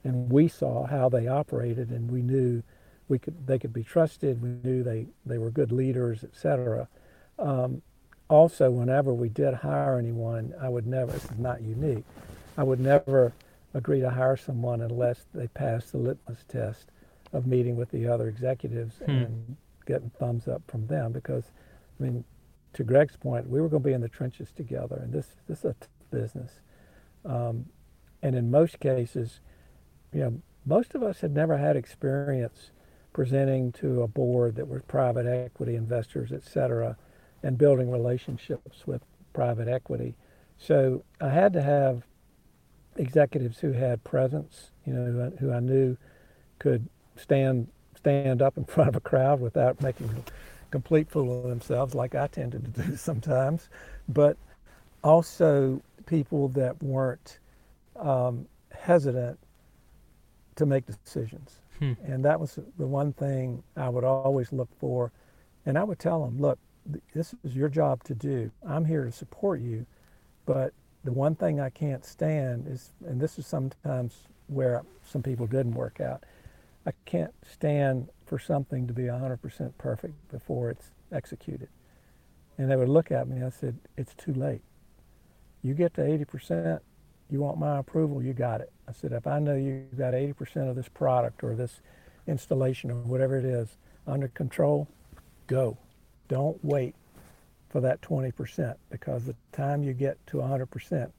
[0.06, 2.62] and we saw how they operated, and we knew
[3.08, 4.40] we could they could be trusted.
[4.40, 6.88] We knew they, they were good leaders, etc.
[7.38, 7.82] Um,
[8.28, 11.12] also, whenever we did hire anyone, I would never.
[11.12, 12.04] This is not unique.
[12.56, 13.32] I would never
[13.74, 16.90] agree to hire someone unless they passed the litmus test
[17.32, 19.10] of meeting with the other executives hmm.
[19.10, 21.12] and getting thumbs up from them.
[21.12, 21.44] Because,
[21.98, 22.24] I mean,
[22.72, 25.60] to Greg's point, we were going to be in the trenches together, and this this
[25.60, 26.60] is a t- business.
[27.24, 27.66] Um,
[28.22, 29.40] and in most cases,
[30.12, 32.70] you know, most of us had never had experience
[33.12, 36.96] presenting to a board that were private equity investors, et cetera,
[37.42, 40.14] and building relationships with private equity.
[40.58, 42.04] So I had to have
[42.98, 45.96] executives who had presence, you know, who I knew
[46.58, 51.48] could stand stand up in front of a crowd without making a complete fool of
[51.48, 53.68] themselves, like I tended to do sometimes,
[54.08, 54.36] but
[55.02, 57.38] also people that weren't
[57.96, 59.38] um, hesitant
[60.56, 61.60] to make decisions.
[61.78, 61.92] Hmm.
[62.04, 65.12] And that was the one thing I would always look for.
[65.66, 66.58] And I would tell them, look,
[67.14, 68.50] this is your job to do.
[68.66, 69.84] I'm here to support you.
[70.46, 70.72] But
[71.06, 75.74] the one thing I can't stand is, and this is sometimes where some people didn't
[75.74, 76.24] work out,
[76.84, 81.68] I can't stand for something to be 100% perfect before it's executed.
[82.58, 84.62] And they would look at me and I said, it's too late.
[85.62, 86.80] You get to 80%,
[87.30, 88.72] you want my approval, you got it.
[88.88, 91.80] I said, if I know you've got 80% of this product or this
[92.26, 94.88] installation or whatever it is under control,
[95.46, 95.78] go.
[96.28, 96.96] Don't wait
[97.76, 101.10] for that 20% because the time you get to 100%,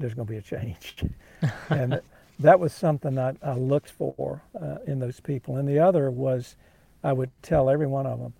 [0.00, 1.04] there's going to be a change.
[1.70, 2.00] and
[2.40, 5.58] that was something I, I looked for uh, in those people.
[5.58, 6.56] And the other was
[7.04, 8.32] I would tell every one of them,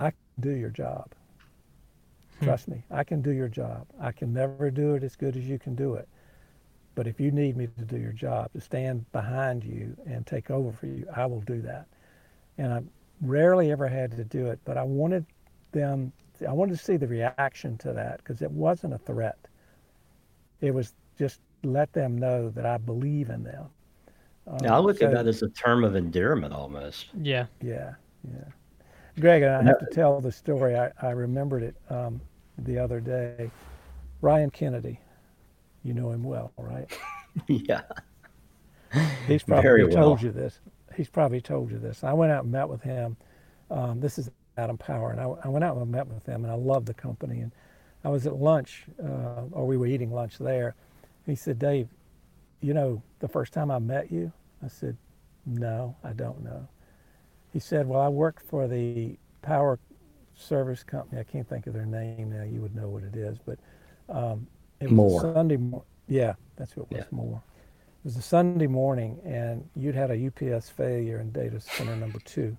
[0.00, 1.12] I can do your job.
[2.40, 2.46] Hmm.
[2.46, 3.86] Trust me, I can do your job.
[4.00, 6.08] I can never do it as good as you can do it.
[6.96, 10.50] But if you need me to do your job, to stand behind you and take
[10.50, 11.86] over for you, I will do that.
[12.58, 12.82] And I
[13.22, 15.24] rarely ever had to do it, but I wanted
[15.70, 16.12] them,
[16.46, 19.38] I wanted to see the reaction to that because it wasn't a threat.
[20.60, 23.66] It was just let them know that I believe in them.
[24.46, 27.06] Um, yeah, I look so, at that as a term of endearment almost.
[27.20, 27.46] Yeah.
[27.62, 27.94] Yeah.
[28.24, 28.44] Yeah.
[29.18, 30.76] Greg, I have to tell the story.
[30.76, 32.20] I, I remembered it um,
[32.58, 33.50] the other day.
[34.22, 35.00] Ryan Kennedy,
[35.82, 36.90] you know him well, right?
[37.48, 37.82] yeah.
[39.26, 40.24] He's probably Very told well.
[40.24, 40.60] you this.
[40.94, 42.02] He's probably told you this.
[42.02, 43.16] I went out and met with him.
[43.70, 46.52] Um, this is Atom Power, and I, I, went out and met with them, and
[46.52, 47.40] I loved the company.
[47.40, 47.52] And
[48.04, 50.74] I was at lunch, uh, or we were eating lunch there.
[51.26, 51.88] He said, "Dave,
[52.60, 54.32] you know, the first time I met you."
[54.64, 54.96] I said,
[55.46, 56.68] "No, I don't know."
[57.52, 59.78] He said, "Well, I worked for the power
[60.34, 61.20] service company.
[61.20, 62.42] I can't think of their name now.
[62.42, 63.58] You would know what it is, but
[64.08, 64.46] um,
[64.80, 65.20] it was more.
[65.20, 65.56] Sunday.
[65.56, 67.04] Mo- yeah, that's what it was.
[67.10, 67.16] Yeah.
[67.16, 67.42] More.
[68.02, 72.18] It was a Sunday morning, and you'd had a UPS failure in data center number
[72.20, 72.56] two.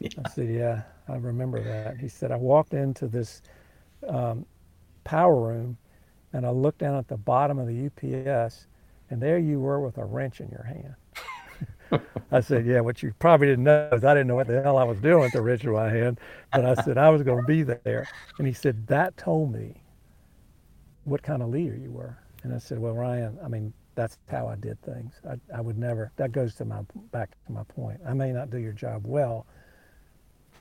[0.16, 0.22] Yeah.
[0.24, 3.42] I said, "Yeah, I remember that." He said, "I walked into this
[4.08, 4.46] um,
[5.04, 5.76] power room,
[6.32, 8.66] and I looked down at the bottom of the UPS,
[9.10, 10.94] and there you were with a wrench in your hand."
[12.32, 14.78] I said, yeah, what you probably didn't know is I didn't know what the hell
[14.78, 16.20] I was doing with the wrench in my hand,
[16.52, 18.08] but I said I was going to be there.
[18.38, 19.82] And he said, that told me
[21.04, 22.16] what kind of leader you were.
[22.42, 25.14] And I said, well, Ryan, I mean, that's how I did things.
[25.28, 28.00] I, I would never, that goes to my, back to my point.
[28.06, 29.46] I may not do your job well,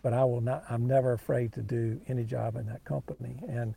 [0.01, 3.35] but I will not, I'm never afraid to do any job in that company.
[3.47, 3.75] And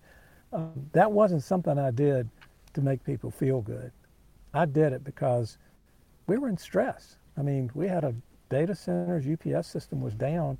[0.52, 2.28] um, that wasn't something I did
[2.74, 3.92] to make people feel good.
[4.54, 5.58] I did it because
[6.26, 7.16] we were in stress.
[7.36, 8.14] I mean, we had a
[8.50, 10.58] data center's UPS system was down,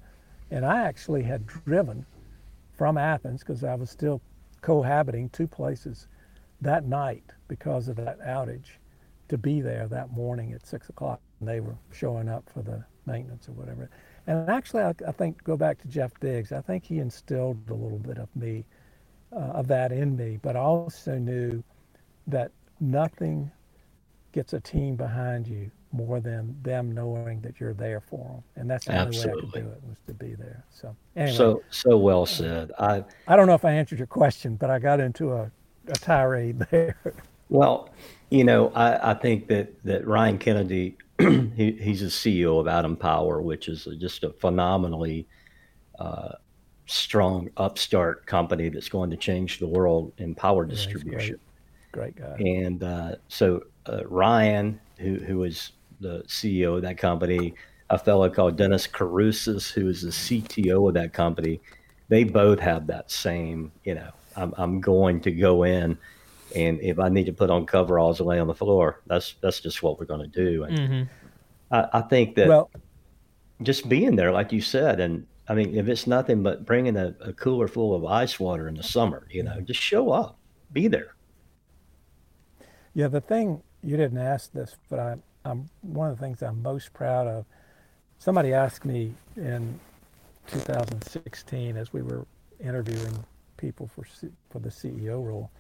[0.51, 2.07] and I actually had driven
[2.73, 4.21] from Athens because I was still
[4.63, 6.09] cohabiting two places
[6.61, 8.79] that night because of that outage
[9.29, 13.49] to be there that morning at six o'clock they were showing up for the maintenance
[13.49, 13.91] or whatever.
[14.27, 16.53] And actually, I, I think go back to Jeff Biggs.
[16.53, 18.65] I think he instilled a little bit of me,
[19.33, 20.39] uh, of that in me.
[20.41, 21.63] But I also knew
[22.29, 23.51] that nothing
[24.33, 28.43] gets a team behind you more than them knowing that you're there for them.
[28.57, 30.65] And that's the only way I could do it was to be there.
[30.71, 32.73] So anyway, So so well said.
[32.79, 35.51] I I don't know if I answered your question, but I got into a,
[35.89, 36.97] a tirade there.
[37.51, 37.91] well,
[38.31, 40.97] you know, I, I think that that Ryan Kennedy,
[41.57, 45.27] he, he's the CEO of Atom Power, which is just a phenomenally
[45.99, 46.33] uh,
[46.87, 50.77] strong upstart company that's going to change the world in power Yeah, great.
[50.77, 51.41] distribution.
[51.93, 52.37] Great guy.
[52.39, 57.55] And uh, so uh, Ryan, who who is the CEO of that company,
[57.91, 61.61] a fellow called Denis Kouroussis, who is the CTO of that company,
[62.09, 65.97] they both have that same, you know, I'm, I'm going to go in,
[66.55, 69.61] and if I need to put on coveralls and lay on the floor, that's that's
[69.61, 70.65] just what we're going to do.
[70.65, 71.03] And hmm
[71.71, 72.71] I, I think that Well,
[73.63, 77.15] just being there, like you said, and I mean, if it's nothing but bringing a,
[77.21, 80.39] a cooler full of ice water in the summer, you know, just show up,
[80.73, 81.17] be there.
[82.95, 86.63] yeah, the thing you didn't ask this, but I, I'm one of the things I'm
[86.63, 87.45] most proud of.
[88.19, 89.81] Somebody asked me in
[90.49, 92.27] 2016 as we were
[92.61, 93.25] interviewing
[93.57, 94.05] people for
[94.51, 95.51] for the CEO role.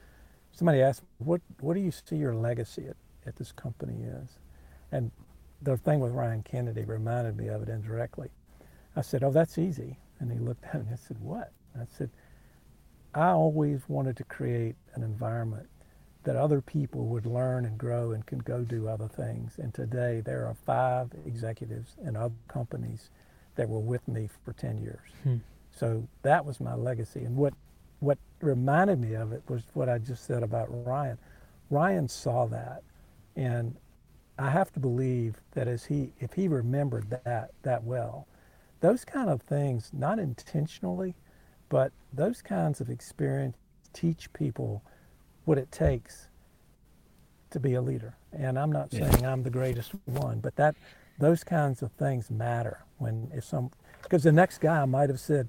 [0.52, 2.96] Somebody asked, "What what do you see your legacy at,
[3.26, 4.38] at this company is?"
[4.90, 5.10] And
[5.60, 8.30] the thing with Ryan Kennedy reminded me of it indirectly.
[8.94, 12.10] I said, "Oh, that's easy." And he looked at me and said, "What?" I said,
[13.14, 15.68] "I always wanted to create an environment
[16.24, 19.58] that other people would learn and grow and can go do other things.
[19.58, 23.10] And today there are five executives in other companies
[23.56, 25.00] that were with me for 10 years.
[25.24, 25.36] Hmm.
[25.72, 27.24] So that was my legacy.
[27.24, 27.54] And what,
[28.00, 31.18] what reminded me of it was what I just said about Ryan.
[31.70, 32.82] Ryan saw that.
[33.36, 33.76] And
[34.38, 38.26] I have to believe that as he, if he remembered that that well,
[38.80, 41.14] those kind of things, not intentionally,
[41.68, 43.56] but those kinds of experience
[43.92, 44.82] teach people
[45.44, 46.28] what it takes
[47.50, 48.14] to be a leader.
[48.32, 49.10] And I'm not Yeah.
[49.10, 50.74] saying I'm the greatest one, but that
[51.18, 53.70] those kinds of things matter when if some
[54.02, 55.48] because the next guy might have said,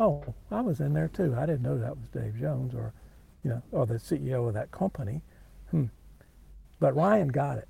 [0.00, 1.34] "Oh, I was in there too.
[1.38, 2.92] I didn't know that was Dave Jones or
[3.44, 5.20] you know, or the CEO of that company."
[5.70, 5.84] Hmm.
[6.80, 7.68] But Ryan got it.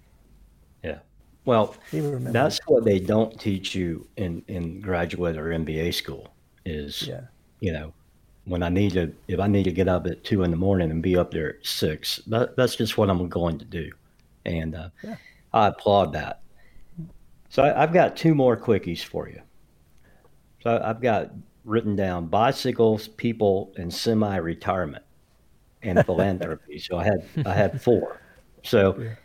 [0.82, 1.00] Yeah.
[1.44, 6.32] Well, That's what they don't teach you in, in graduate or MBA school
[6.64, 7.22] is, Yeah.
[7.60, 7.92] you know,
[8.44, 10.90] when I need to, if I need to get up at two in the morning
[10.90, 13.90] and be up there at six, that, that's just what I'm going to do.
[14.44, 15.16] And uh, Yeah.
[15.52, 16.42] I applaud that.
[17.48, 19.40] So I, I've got two more quickies for you.
[20.62, 21.30] So I've got
[21.64, 25.04] written down bicycles, people, and semi-retirement
[25.82, 26.78] and philanthropy.
[26.78, 28.22] So I had I had four.
[28.64, 29.16] So Yeah.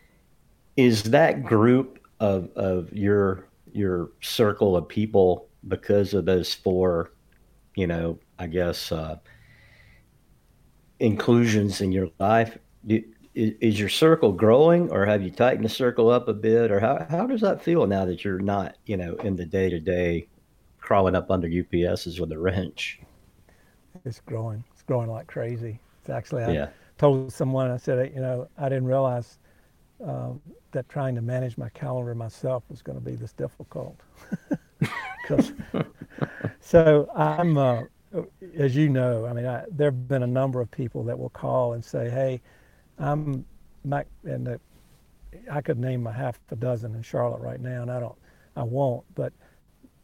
[0.78, 7.14] is that group of of your your circle of people because of those four,
[7.76, 9.18] you know, I guess uh,
[11.00, 12.58] inclusions in your life?
[12.86, 13.02] Do,
[13.34, 16.80] is, is your circle growing, or have you tightened the circle up a bit, or
[16.80, 19.80] how how does that feel now that you're not, you know, in the day to
[19.80, 20.28] day,
[20.86, 23.00] crawling up under UPSs with a wrench?
[24.06, 24.64] It's growing.
[24.72, 25.80] It's growing like crazy.
[26.02, 29.40] It's actually I Yeah, told someone I said, you know, I didn't realize
[30.06, 34.00] um, that trying to manage my calendar myself was going to be this difficult.
[36.60, 37.84] so I'm, uh,
[38.58, 41.30] as you know, I mean, I, there have been a number of people that will
[41.30, 42.42] call and say, "Hey,
[43.00, 43.46] I'm,"
[43.86, 44.62] my, and the,
[45.52, 48.16] I could name a half a dozen in Charlotte right now, and I don't,
[48.56, 49.34] I won't, but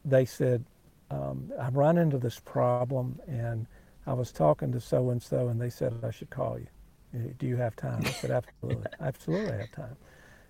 [0.06, 0.66] they said,
[1.12, 3.68] um, I've run into this problem, and
[4.07, 6.68] I was talking to so and so, and they said I should call you.
[7.14, 8.01] Uh, Do you have time?
[8.05, 9.95] I said, absolutely, absolutely, I have time.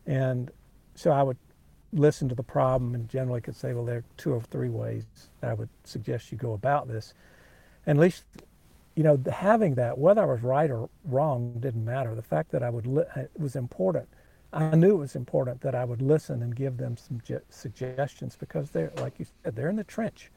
[0.06, 0.52] And
[0.96, 1.38] so I would
[1.94, 5.06] listen to the problem, and generally could say, well, there are two or three ways
[5.42, 7.14] I would suggest you go about this.
[7.86, 8.24] And at least,
[8.96, 12.14] you know, having that, whether I was right or wrong, didn't matter.
[12.16, 14.08] The fact that I would li- it was important.
[14.54, 18.36] I knew it was important that I would listen and give them some ge- suggestions
[18.38, 20.30] because they're, like you said, they're in the trench,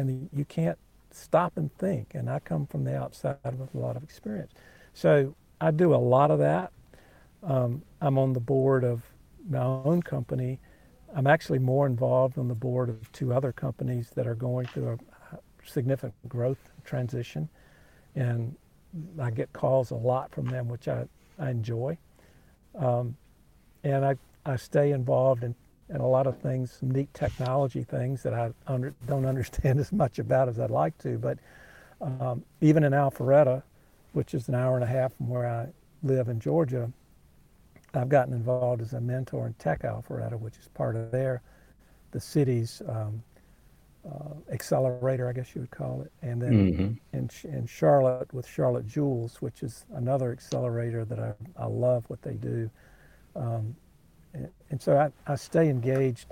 [0.00, 0.78] and you can't
[1.10, 2.14] stop and think.
[2.14, 4.52] And I come from the outside with a lot of experience,
[4.94, 6.72] so I do a lot of that.
[7.42, 9.02] Um, I'm on the board of
[9.48, 10.58] my own company.
[11.14, 14.98] I'm actually more involved on the board of two other companies that are going through
[15.32, 17.48] a significant growth transition,
[18.14, 18.54] and
[19.20, 21.06] I get calls a lot from them, which I,
[21.38, 21.98] I enjoy.
[22.78, 23.16] Um,
[23.84, 25.54] and I, I stay involved in,
[25.90, 29.92] in a lot of things, some neat technology things that I under, don't understand as
[29.92, 31.18] much about as I'd like to.
[31.18, 31.38] But
[32.00, 33.62] um, even in Alpharetta,
[34.12, 35.68] which is an hour and a half from where I
[36.02, 36.90] live in Georgia,
[37.94, 41.42] I've gotten involved as a mentor in Tech Alpharetta, which is part of their,
[42.12, 43.22] the city's um,
[44.08, 46.12] uh, accelerator, I guess you would call it.
[46.22, 47.16] And then mm-hmm.
[47.16, 52.22] in, in Charlotte with Charlotte Joules, which is another accelerator that I, I love what
[52.22, 52.70] they do.
[53.34, 53.74] Um,
[54.34, 56.26] and, so I, I stay engaged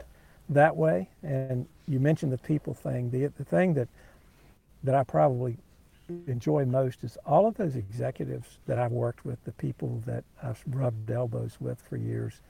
[0.49, 1.09] that way.
[1.23, 3.11] And you mentioned the people thing.
[3.11, 3.89] The, the thing that,
[4.85, 5.59] that I probably
[6.27, 10.63] enjoy most is all of those executives that I've worked with, the people that I've
[10.69, 12.41] rubbed elbows with for years,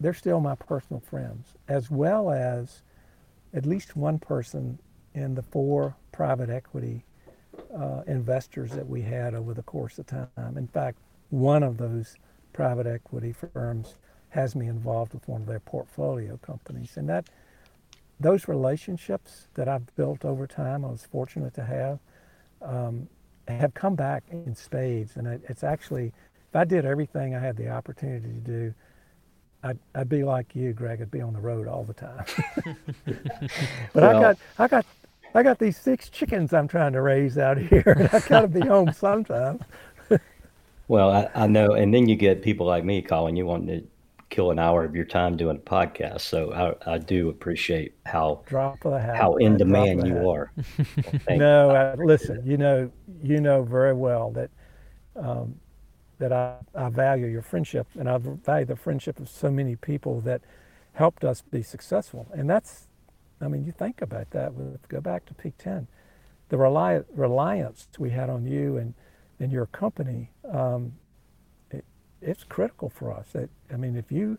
[0.00, 2.82] they're still my personal friends, as well as
[3.52, 4.78] at least one person
[5.14, 7.04] in the four private equity
[7.76, 10.56] uh, investors that we had over the course of time.
[10.56, 10.98] In fact,
[11.30, 12.16] one of those
[12.52, 13.94] private equity firms
[14.34, 17.28] has me involved with one of their portfolio companies, and that
[18.20, 21.98] those relationships that I've built over time, I was fortunate to have
[22.62, 23.08] um,
[23.48, 25.16] have come back in spades.
[25.16, 26.06] And it, it's actually,
[26.48, 28.74] if I did everything I had the opportunity to do,
[29.62, 31.00] I'd, I'd be like you, Greg.
[31.00, 32.24] I'd be on the road all the time.
[33.06, 34.86] but well, I got, I got,
[35.34, 38.08] I got these six chickens I'm trying to raise out here.
[38.12, 39.60] I gotta be home sometime.
[40.88, 43.86] well, I, I know, and then you get people like me calling you wanting to
[44.34, 46.22] kill an hour of your time doing a podcast.
[46.22, 50.52] So I, I do appreciate how drop of hat, how in demand you are.
[51.30, 52.90] no, uh, listen, you know,
[53.22, 54.50] you know very well that
[55.14, 55.54] um,
[56.18, 60.20] that I, I value your friendship, and I value the friendship of so many people
[60.22, 60.42] that
[60.94, 62.26] helped us be successful.
[62.34, 62.88] And that's,
[63.40, 64.52] I mean, you think about that.
[64.54, 65.86] We go back to Peak Ten,
[66.48, 68.94] the reliance reliance we had on you and
[69.38, 70.32] and your company.
[70.50, 70.94] Um,
[72.24, 73.28] it's critical for us.
[73.32, 74.38] That I mean, if you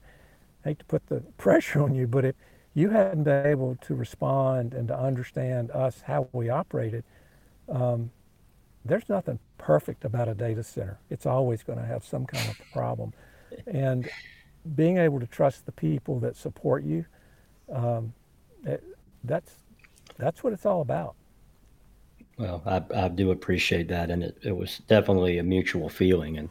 [0.63, 2.35] hate to put the pressure on you, but if
[2.73, 7.03] you hadn't been able to respond and to understand us how we operated,
[7.69, 8.11] um,
[8.83, 10.99] there's nothing perfect about a data center.
[11.09, 13.13] It's always going to have some kind of problem,
[13.65, 14.09] and
[14.75, 17.05] being able to trust the people that support you,
[17.71, 18.13] um,
[18.65, 18.83] it,
[19.23, 19.53] that's
[20.17, 21.15] that's what it's all about.
[22.37, 26.49] Well, I, I do appreciate that, and it, it was definitely a mutual feeling, and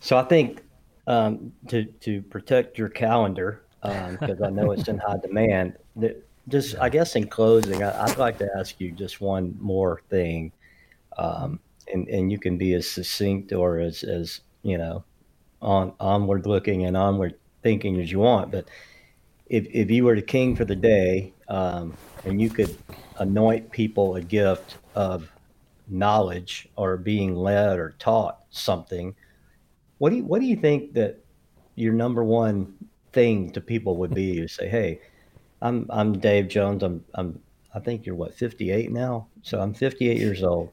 [0.00, 0.62] so I think
[1.06, 5.74] um, to to protect your calendar because um, I know it's in high demand.
[5.96, 10.02] That just I guess in closing, I, would like to ask you just one more
[10.08, 10.52] thing,
[11.16, 11.60] um,
[11.92, 15.04] and and you can be as succinct or as as you know
[15.60, 18.50] on onward looking and onward thinking as you want.
[18.50, 18.68] But
[19.46, 21.94] if if you were the king for the day, um,
[22.24, 22.76] and you could
[23.18, 25.30] anoint people a gift of
[25.88, 29.14] knowledge or being led or taught something
[29.98, 31.24] what do you What do you think that
[31.74, 32.74] your number one
[33.12, 35.00] thing to people would be to say, "Hey,
[35.62, 36.82] I'm I'm Dave Jones.
[36.82, 37.40] I'm I'm
[37.74, 39.28] I think you're what 58 now.
[39.42, 40.70] So I'm 58 years old.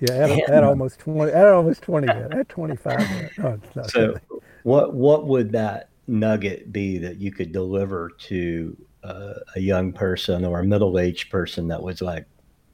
[0.00, 1.32] Yeah, at, and, at almost 20.
[1.32, 2.08] At almost 20.
[2.08, 3.38] at 25.
[3.38, 4.16] No, so
[4.62, 10.44] what what would that nugget be that you could deliver to uh, a young person
[10.44, 12.26] or a middle aged person that was like,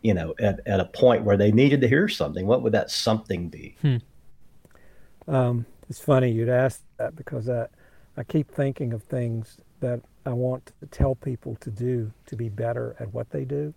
[0.03, 2.47] you know, at, at a point where they needed to hear something?
[2.47, 3.77] What would that something be?
[3.81, 3.97] Hmm.
[5.29, 7.67] Um, it's funny you'd ask that because I,
[8.17, 12.49] I keep thinking of things that I want to tell people to do to be
[12.49, 13.75] better at what they do.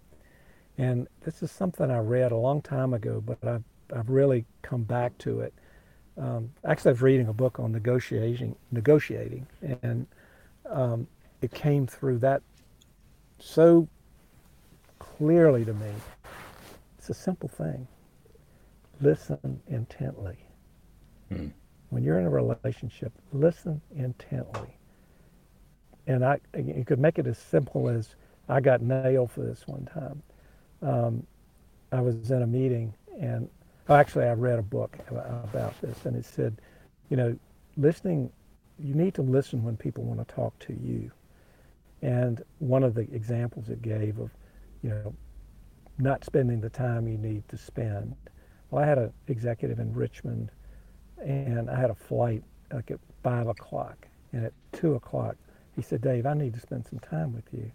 [0.78, 3.64] And this is something I read a long time ago, but I've,
[3.96, 5.54] I've really come back to it.
[6.18, 9.48] Um, actually, I was reading a book on negotiating, negotiating,
[9.84, 10.08] and
[10.70, 11.08] um,
[11.42, 12.42] it came through that
[13.40, 13.88] so
[15.00, 15.92] clearly to me.
[16.98, 17.88] It's a simple thing.
[19.02, 20.47] Listen intently.
[21.30, 21.48] Hmm.
[21.90, 24.78] When you're in a relationship, listen intently.
[26.06, 28.16] And I, you could make it as simple as
[28.50, 30.24] I got nailed for this one time.
[30.82, 31.28] Um,
[31.92, 33.50] I was in a meeting, and
[33.90, 36.62] oh, actually, I read a book about this, and it said,
[37.10, 37.38] you know,
[37.78, 38.32] listening,
[38.80, 41.12] you need to listen when people want to talk to you.
[42.02, 44.30] And one of the examples it gave of,
[44.84, 45.16] you know,
[45.98, 48.16] not spending the time you need to spend.
[48.70, 50.52] Well, I had an executive in Richmond
[51.20, 55.38] and I had a flight like at five o'clock, and at two o'clock,
[55.76, 57.72] he said, "Dave, I need to spend some time with you."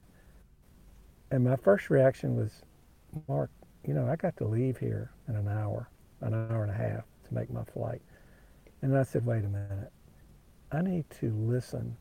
[1.30, 2.62] And my first reaction was,
[3.28, 3.51] "Mark,
[3.84, 5.88] you know, I got to leave here in an hour,
[6.20, 8.03] an hour and a half to make my flight."
[8.82, 9.93] And I said, "Wait a minute,
[10.70, 11.97] I need to listen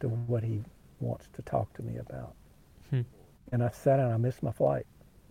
[0.00, 0.62] to what he
[1.00, 2.34] wants to talk to me about."
[2.90, 3.02] Hmm.
[3.52, 4.12] And I sat down.
[4.12, 4.86] I missed my flight,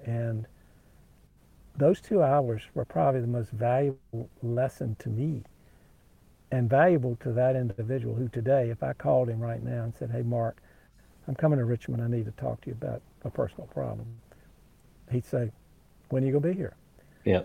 [0.06, 0.48] and
[1.76, 5.44] those two hours were probably the most valuable lesson to me
[6.52, 10.12] and valuable to that individual who today, if I called him right now and said,
[10.12, 10.58] hey, Mark,
[11.28, 12.04] I'm coming to Richmond.
[12.04, 14.06] I need to talk to you about a personal problem.
[15.12, 15.52] He'd say,
[16.10, 16.76] when are you going to be here?
[17.24, 17.44] Yeah.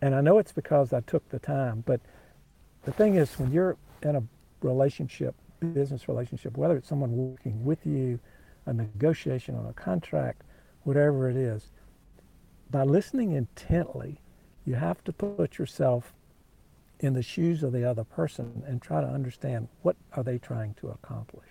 [0.00, 2.00] And I know it's because I took the time, but
[2.84, 4.22] the thing is, when you're in a
[4.62, 5.34] relationship,
[5.74, 8.18] business relationship, whether it's someone working with you,
[8.66, 10.42] a negotiation on a contract,
[10.84, 11.68] whatever it is,
[12.70, 14.20] by listening intently,
[14.64, 16.12] you have to put yourself
[17.00, 20.74] in the shoes of the other person and try to understand what are they trying
[20.74, 21.48] to accomplish.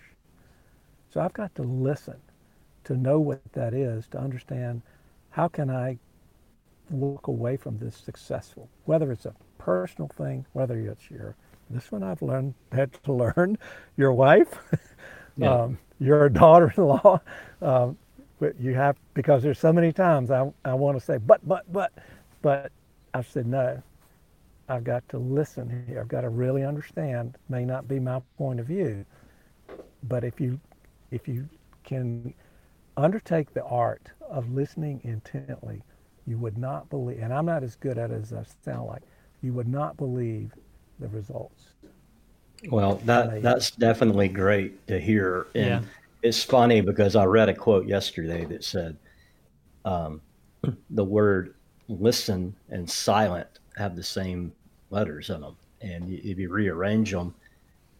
[1.10, 2.18] So I've got to listen
[2.84, 4.82] to know what that is, to understand
[5.30, 5.98] how can I
[6.90, 11.34] walk away from this successful, whether it's a personal thing, whether it's your,
[11.70, 13.58] this one I've learned, had to learn,
[13.96, 14.58] your wife,
[15.36, 15.52] yeah.
[15.52, 17.20] um, your daughter-in-law,
[17.62, 17.98] um,
[18.58, 21.92] you have, because there's so many times I, I want to say, but, but, but,
[22.42, 22.72] but
[23.14, 23.82] I've said, no,
[24.68, 26.00] I've got to listen here.
[26.00, 29.04] I've got to really understand, may not be my point of view,
[30.04, 30.60] but if you,
[31.10, 31.48] if you
[31.84, 32.34] can
[32.96, 35.82] undertake the art of listening intently,
[36.26, 39.02] you would not believe, and I'm not as good at it as I sound like,
[39.40, 40.52] you would not believe
[40.98, 41.64] the results.
[42.68, 45.46] Well, that that's definitely great to hear.
[45.54, 45.80] And yeah.
[46.22, 48.96] It's funny because I read a quote yesterday that said
[49.84, 50.20] um,
[50.90, 51.54] the word
[51.88, 54.52] listen and silent have the same
[54.90, 55.56] letters in them.
[55.80, 57.34] And if you rearrange them,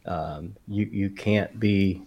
[0.06, 2.02] um, you, you can't be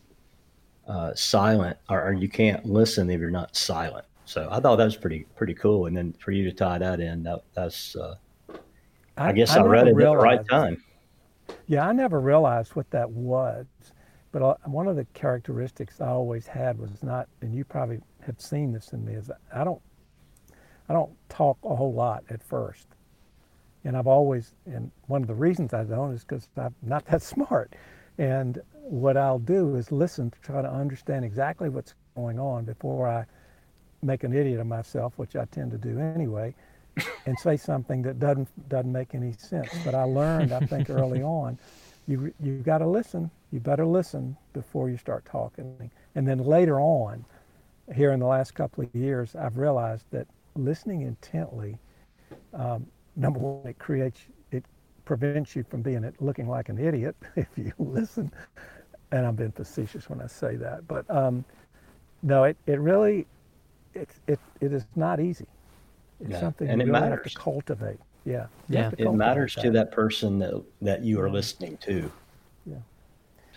[0.88, 4.06] uh, silent or, or, you can't listen if you're not silent.
[4.26, 5.86] So I thought that was pretty pretty cool.
[5.86, 8.16] And then for you to tie that in, that that's uh,
[9.18, 10.84] I, I, guess I, I read it realized, at the right time.
[11.68, 13.66] Yeah, I never realized what that was.
[14.32, 18.72] But one of the characteristics I always had was not, and you probably have seen
[18.72, 19.82] this in me, is I don't,
[20.88, 22.88] I don't talk a whole lot at first,
[23.84, 27.22] and I've always, and one of the reasons I don't is because I'm not that
[27.22, 27.74] smart,
[28.18, 33.08] and what I'll do is listen to try to understand exactly what's going on before
[33.08, 33.26] I
[34.02, 36.56] make an idiot of myself, which I tend to do anyway,
[37.26, 39.70] and say something that doesn't doesn't make any sense.
[39.84, 41.58] But I learned, I think, early on,
[42.08, 43.30] you you got to listen.
[43.52, 45.92] You better listen before you start talking.
[46.16, 47.26] And then later on,
[47.94, 51.78] here in the last couple of years, I've realized that listening intently,
[52.54, 52.86] um,
[53.16, 54.22] number one, it creates
[54.52, 54.66] it
[55.06, 58.32] prevents you from being looking like an idiot if you listen.
[59.12, 61.44] And I'm being facetious when I say that, but um,
[62.24, 63.28] no, it, it really
[63.94, 65.48] it, it, it is not easy.
[66.22, 66.40] It's yeah.
[66.40, 67.24] something and you it really matters.
[67.26, 68.00] have to cultivate.
[68.26, 68.48] Yeah.
[68.70, 68.92] Yeah.
[68.98, 69.62] It matters that.
[69.64, 72.12] to that person that, that you are listening to.
[72.66, 72.76] Yeah.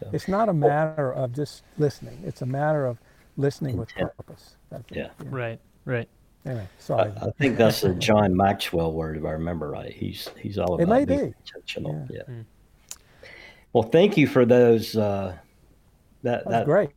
[0.00, 0.08] So.
[0.12, 2.22] It's not a matter of just listening.
[2.24, 2.98] It's a matter of
[3.36, 4.56] listening with purpose.
[4.70, 4.78] Yeah.
[4.90, 5.08] yeah.
[5.24, 5.60] Right.
[5.84, 6.08] Right.
[6.46, 7.12] Anyway, sorry.
[7.20, 9.92] I, I, think that's a John Maxwell word, if I remember right.
[9.92, 11.34] He's he's all about it may being be.
[11.38, 12.06] intentional.
[12.10, 12.22] Yeah.
[12.28, 12.34] yeah.
[12.34, 12.44] Mm.
[13.72, 14.96] Well, thank you for those.
[14.96, 15.36] Uh,
[16.22, 16.90] that that's that, great.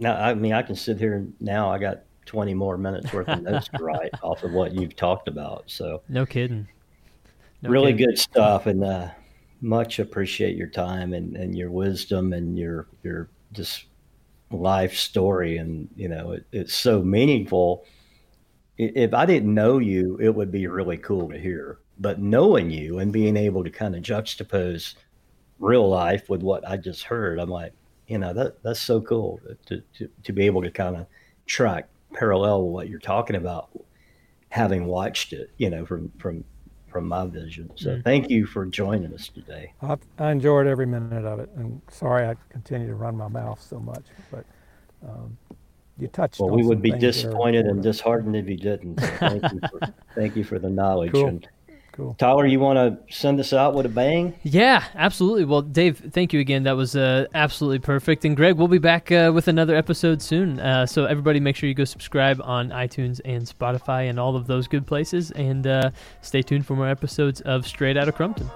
[0.00, 1.70] Now, I mean, I can sit here now.
[1.70, 5.28] I got 20 more minutes worth of notes to write off of what you've talked
[5.28, 5.64] about.
[5.66, 6.68] So no kidding.
[7.62, 8.06] No really kidding.
[8.06, 9.10] good stuff, and uh,
[9.60, 13.86] much appreciate your time and, and your wisdom and your your just
[14.50, 15.56] life story.
[15.58, 17.84] And you know, it, it's so meaningful.
[18.76, 21.78] If I didn't know you, it would be really cool to hear.
[21.98, 24.94] But knowing you and being able to kind of juxtapose
[25.58, 27.72] real life with what I just heard, I'm like,
[28.06, 31.06] you know, that that's so cool to to, to be able to kind of
[31.46, 33.70] track parallel what you're talking about,
[34.50, 36.44] having watched it, you know, from from
[36.88, 37.70] from my vision.
[37.76, 38.02] So mm-hmm.
[38.02, 39.72] thank you for joining us today.
[39.82, 43.60] I, I, enjoyed every minute of it, and sorry I continue to run my mouth
[43.60, 44.44] so much, but
[45.06, 45.36] um,
[45.98, 46.40] you touched.
[46.40, 49.00] Well, we would be disappointed and disheartened if you didn't.
[49.00, 49.80] So thank you for
[50.14, 51.12] thank you for the knowledge.
[51.12, 51.26] Cool.
[51.26, 51.48] And,
[51.98, 52.14] Cool.
[52.14, 54.32] Tyler, you want to send us out with a bang?
[54.44, 55.44] Yeah, absolutely.
[55.44, 56.62] Well, Dave, thank you again.
[56.62, 58.24] That was uh, absolutely perfect.
[58.24, 60.60] And Greg, we'll be back uh, with another episode soon.
[60.60, 64.46] Uh, so everybody, make sure you go subscribe on iTunes and Spotify and all of
[64.46, 65.90] those good places, and uh,
[66.20, 68.48] stay tuned for more episodes of Straight Outta Crumpton.